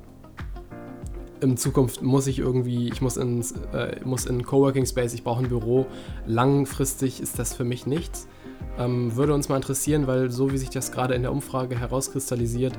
in 1.39 1.55
Zukunft 1.55 2.01
muss 2.01 2.27
ich 2.27 2.39
irgendwie, 2.39 2.89
ich 2.89 3.01
muss, 3.01 3.15
ins, 3.15 3.53
äh, 3.73 3.99
muss 4.03 4.25
in 4.25 4.43
Coworking 4.43 4.85
Space, 4.85 5.13
ich 5.13 5.23
brauche 5.23 5.43
ein 5.43 5.49
Büro. 5.49 5.85
Langfristig 6.25 7.21
ist 7.21 7.39
das 7.39 7.53
für 7.53 7.63
mich 7.63 7.85
nichts. 7.85 8.27
Ähm, 8.77 9.15
würde 9.15 9.33
uns 9.33 9.47
mal 9.47 9.55
interessieren, 9.55 10.07
weil 10.07 10.29
so 10.29 10.51
wie 10.51 10.57
sich 10.57 10.69
das 10.69 10.91
gerade 10.91 11.13
in 11.13 11.21
der 11.21 11.31
Umfrage 11.31 11.79
herauskristallisiert, 11.79 12.73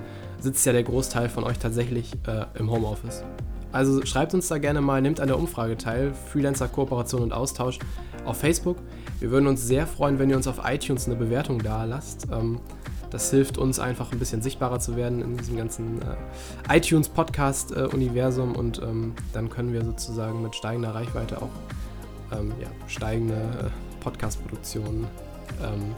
sitzt 0.46 0.64
ja 0.64 0.72
der 0.72 0.84
Großteil 0.84 1.28
von 1.28 1.44
euch 1.44 1.58
tatsächlich 1.58 2.12
äh, 2.26 2.46
im 2.58 2.70
Homeoffice. 2.70 3.24
Also 3.72 4.06
schreibt 4.06 4.32
uns 4.32 4.46
da 4.46 4.58
gerne 4.58 4.80
mal, 4.80 5.02
nehmt 5.02 5.20
an 5.20 5.26
der 5.26 5.38
Umfrage 5.38 5.76
teil, 5.76 6.14
Freelancer 6.14 6.68
Kooperation 6.68 7.22
und 7.22 7.32
Austausch 7.32 7.80
auf 8.24 8.38
Facebook. 8.38 8.78
Wir 9.18 9.30
würden 9.30 9.48
uns 9.48 9.66
sehr 9.66 9.86
freuen, 9.86 10.18
wenn 10.18 10.30
ihr 10.30 10.36
uns 10.36 10.46
auf 10.46 10.60
iTunes 10.64 11.06
eine 11.06 11.16
Bewertung 11.16 11.62
da 11.62 11.84
lasst. 11.84 12.28
Ähm, 12.32 12.60
das 13.10 13.30
hilft 13.30 13.58
uns 13.58 13.78
einfach 13.80 14.12
ein 14.12 14.18
bisschen 14.18 14.40
sichtbarer 14.40 14.78
zu 14.78 14.96
werden 14.96 15.20
in 15.20 15.36
diesem 15.36 15.56
ganzen 15.56 16.00
äh, 16.00 16.76
iTunes-Podcast-Universum 16.76 18.54
und 18.54 18.80
ähm, 18.82 19.14
dann 19.32 19.50
können 19.50 19.72
wir 19.72 19.84
sozusagen 19.84 20.42
mit 20.42 20.54
steigender 20.54 20.94
Reichweite 20.94 21.42
auch 21.42 21.50
ähm, 22.38 22.52
ja, 22.60 22.68
steigende 22.86 23.34
äh, 23.34 24.00
Podcast-Produktionen 24.00 25.06
ähm, 25.62 25.94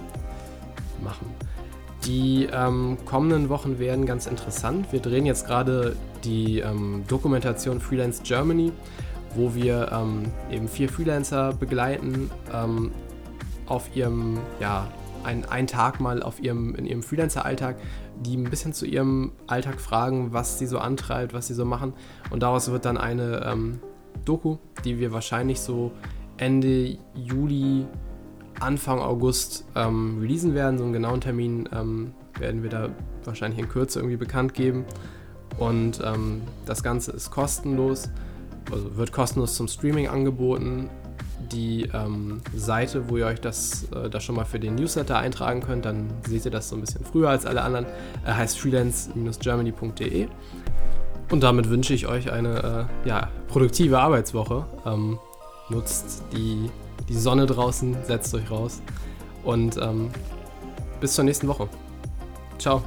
machen. 1.04 1.26
Die 2.04 2.48
ähm, 2.52 2.96
kommenden 3.04 3.48
Wochen 3.48 3.78
werden 3.78 4.06
ganz 4.06 4.26
interessant. 4.26 4.92
Wir 4.92 5.00
drehen 5.00 5.26
jetzt 5.26 5.46
gerade 5.46 5.96
die 6.24 6.60
ähm, 6.60 7.04
Dokumentation 7.08 7.80
Freelance 7.80 8.22
Germany, 8.22 8.72
wo 9.34 9.54
wir 9.54 9.90
ähm, 9.92 10.32
eben 10.50 10.68
vier 10.68 10.88
Freelancer 10.88 11.52
begleiten 11.52 12.30
ähm, 12.52 12.92
auf 13.66 13.94
ihrem, 13.94 14.38
ja, 14.60 14.88
ein, 15.24 15.44
einen 15.46 15.66
Tag 15.66 16.00
mal 16.00 16.22
auf 16.22 16.40
ihrem, 16.40 16.74
in 16.76 16.86
ihrem 16.86 17.02
Freelancer-Alltag, 17.02 17.76
die 18.20 18.36
ein 18.36 18.44
bisschen 18.44 18.72
zu 18.72 18.86
ihrem 18.86 19.32
Alltag 19.46 19.80
fragen, 19.80 20.32
was 20.32 20.58
sie 20.58 20.66
so 20.66 20.78
antreibt, 20.78 21.34
was 21.34 21.48
sie 21.48 21.54
so 21.54 21.64
machen. 21.64 21.92
Und 22.30 22.42
daraus 22.42 22.70
wird 22.70 22.84
dann 22.84 22.96
eine 22.96 23.44
ähm, 23.44 23.80
Doku, 24.24 24.58
die 24.84 24.98
wir 24.98 25.12
wahrscheinlich 25.12 25.60
so 25.60 25.92
Ende 26.36 26.96
Juli 27.14 27.86
Anfang 28.60 29.00
August 29.00 29.64
ähm, 29.74 30.18
releasen 30.20 30.54
werden. 30.54 30.78
So 30.78 30.84
einen 30.84 30.92
genauen 30.92 31.20
Termin 31.20 31.68
ähm, 31.72 32.12
werden 32.38 32.62
wir 32.62 32.70
da 32.70 32.88
wahrscheinlich 33.24 33.58
in 33.60 33.68
Kürze 33.68 34.00
irgendwie 34.00 34.16
bekannt 34.16 34.54
geben. 34.54 34.84
Und 35.58 36.00
ähm, 36.04 36.42
das 36.66 36.82
Ganze 36.82 37.12
ist 37.12 37.30
kostenlos, 37.30 38.10
also 38.70 38.96
wird 38.96 39.12
kostenlos 39.12 39.54
zum 39.54 39.68
Streaming 39.68 40.08
angeboten. 40.08 40.88
Die 41.52 41.88
ähm, 41.94 42.40
Seite, 42.54 43.08
wo 43.08 43.16
ihr 43.16 43.26
euch 43.26 43.40
das 43.40 43.84
äh, 43.92 44.10
da 44.10 44.20
schon 44.20 44.34
mal 44.34 44.44
für 44.44 44.60
den 44.60 44.74
Newsletter 44.74 45.16
eintragen 45.16 45.60
könnt, 45.62 45.84
dann 45.84 46.10
seht 46.26 46.44
ihr 46.44 46.50
das 46.50 46.68
so 46.68 46.76
ein 46.76 46.80
bisschen 46.80 47.04
früher 47.04 47.30
als 47.30 47.46
alle 47.46 47.62
anderen, 47.62 47.86
äh, 48.26 48.32
heißt 48.32 48.58
freelance-germany.de. 48.58 50.28
Und 51.30 51.42
damit 51.42 51.68
wünsche 51.68 51.94
ich 51.94 52.06
euch 52.06 52.30
eine 52.32 52.88
äh, 53.04 53.08
ja, 53.08 53.28
produktive 53.48 53.98
Arbeitswoche. 53.98 54.66
Ähm, 54.84 55.18
nutzt 55.70 56.22
die 56.32 56.70
die 57.08 57.14
Sonne 57.14 57.46
draußen, 57.46 57.96
setzt 58.04 58.34
euch 58.34 58.50
raus 58.50 58.80
und 59.44 59.76
ähm, 59.78 60.10
bis 61.00 61.14
zur 61.14 61.24
nächsten 61.24 61.48
Woche. 61.48 61.68
Ciao. 62.58 62.82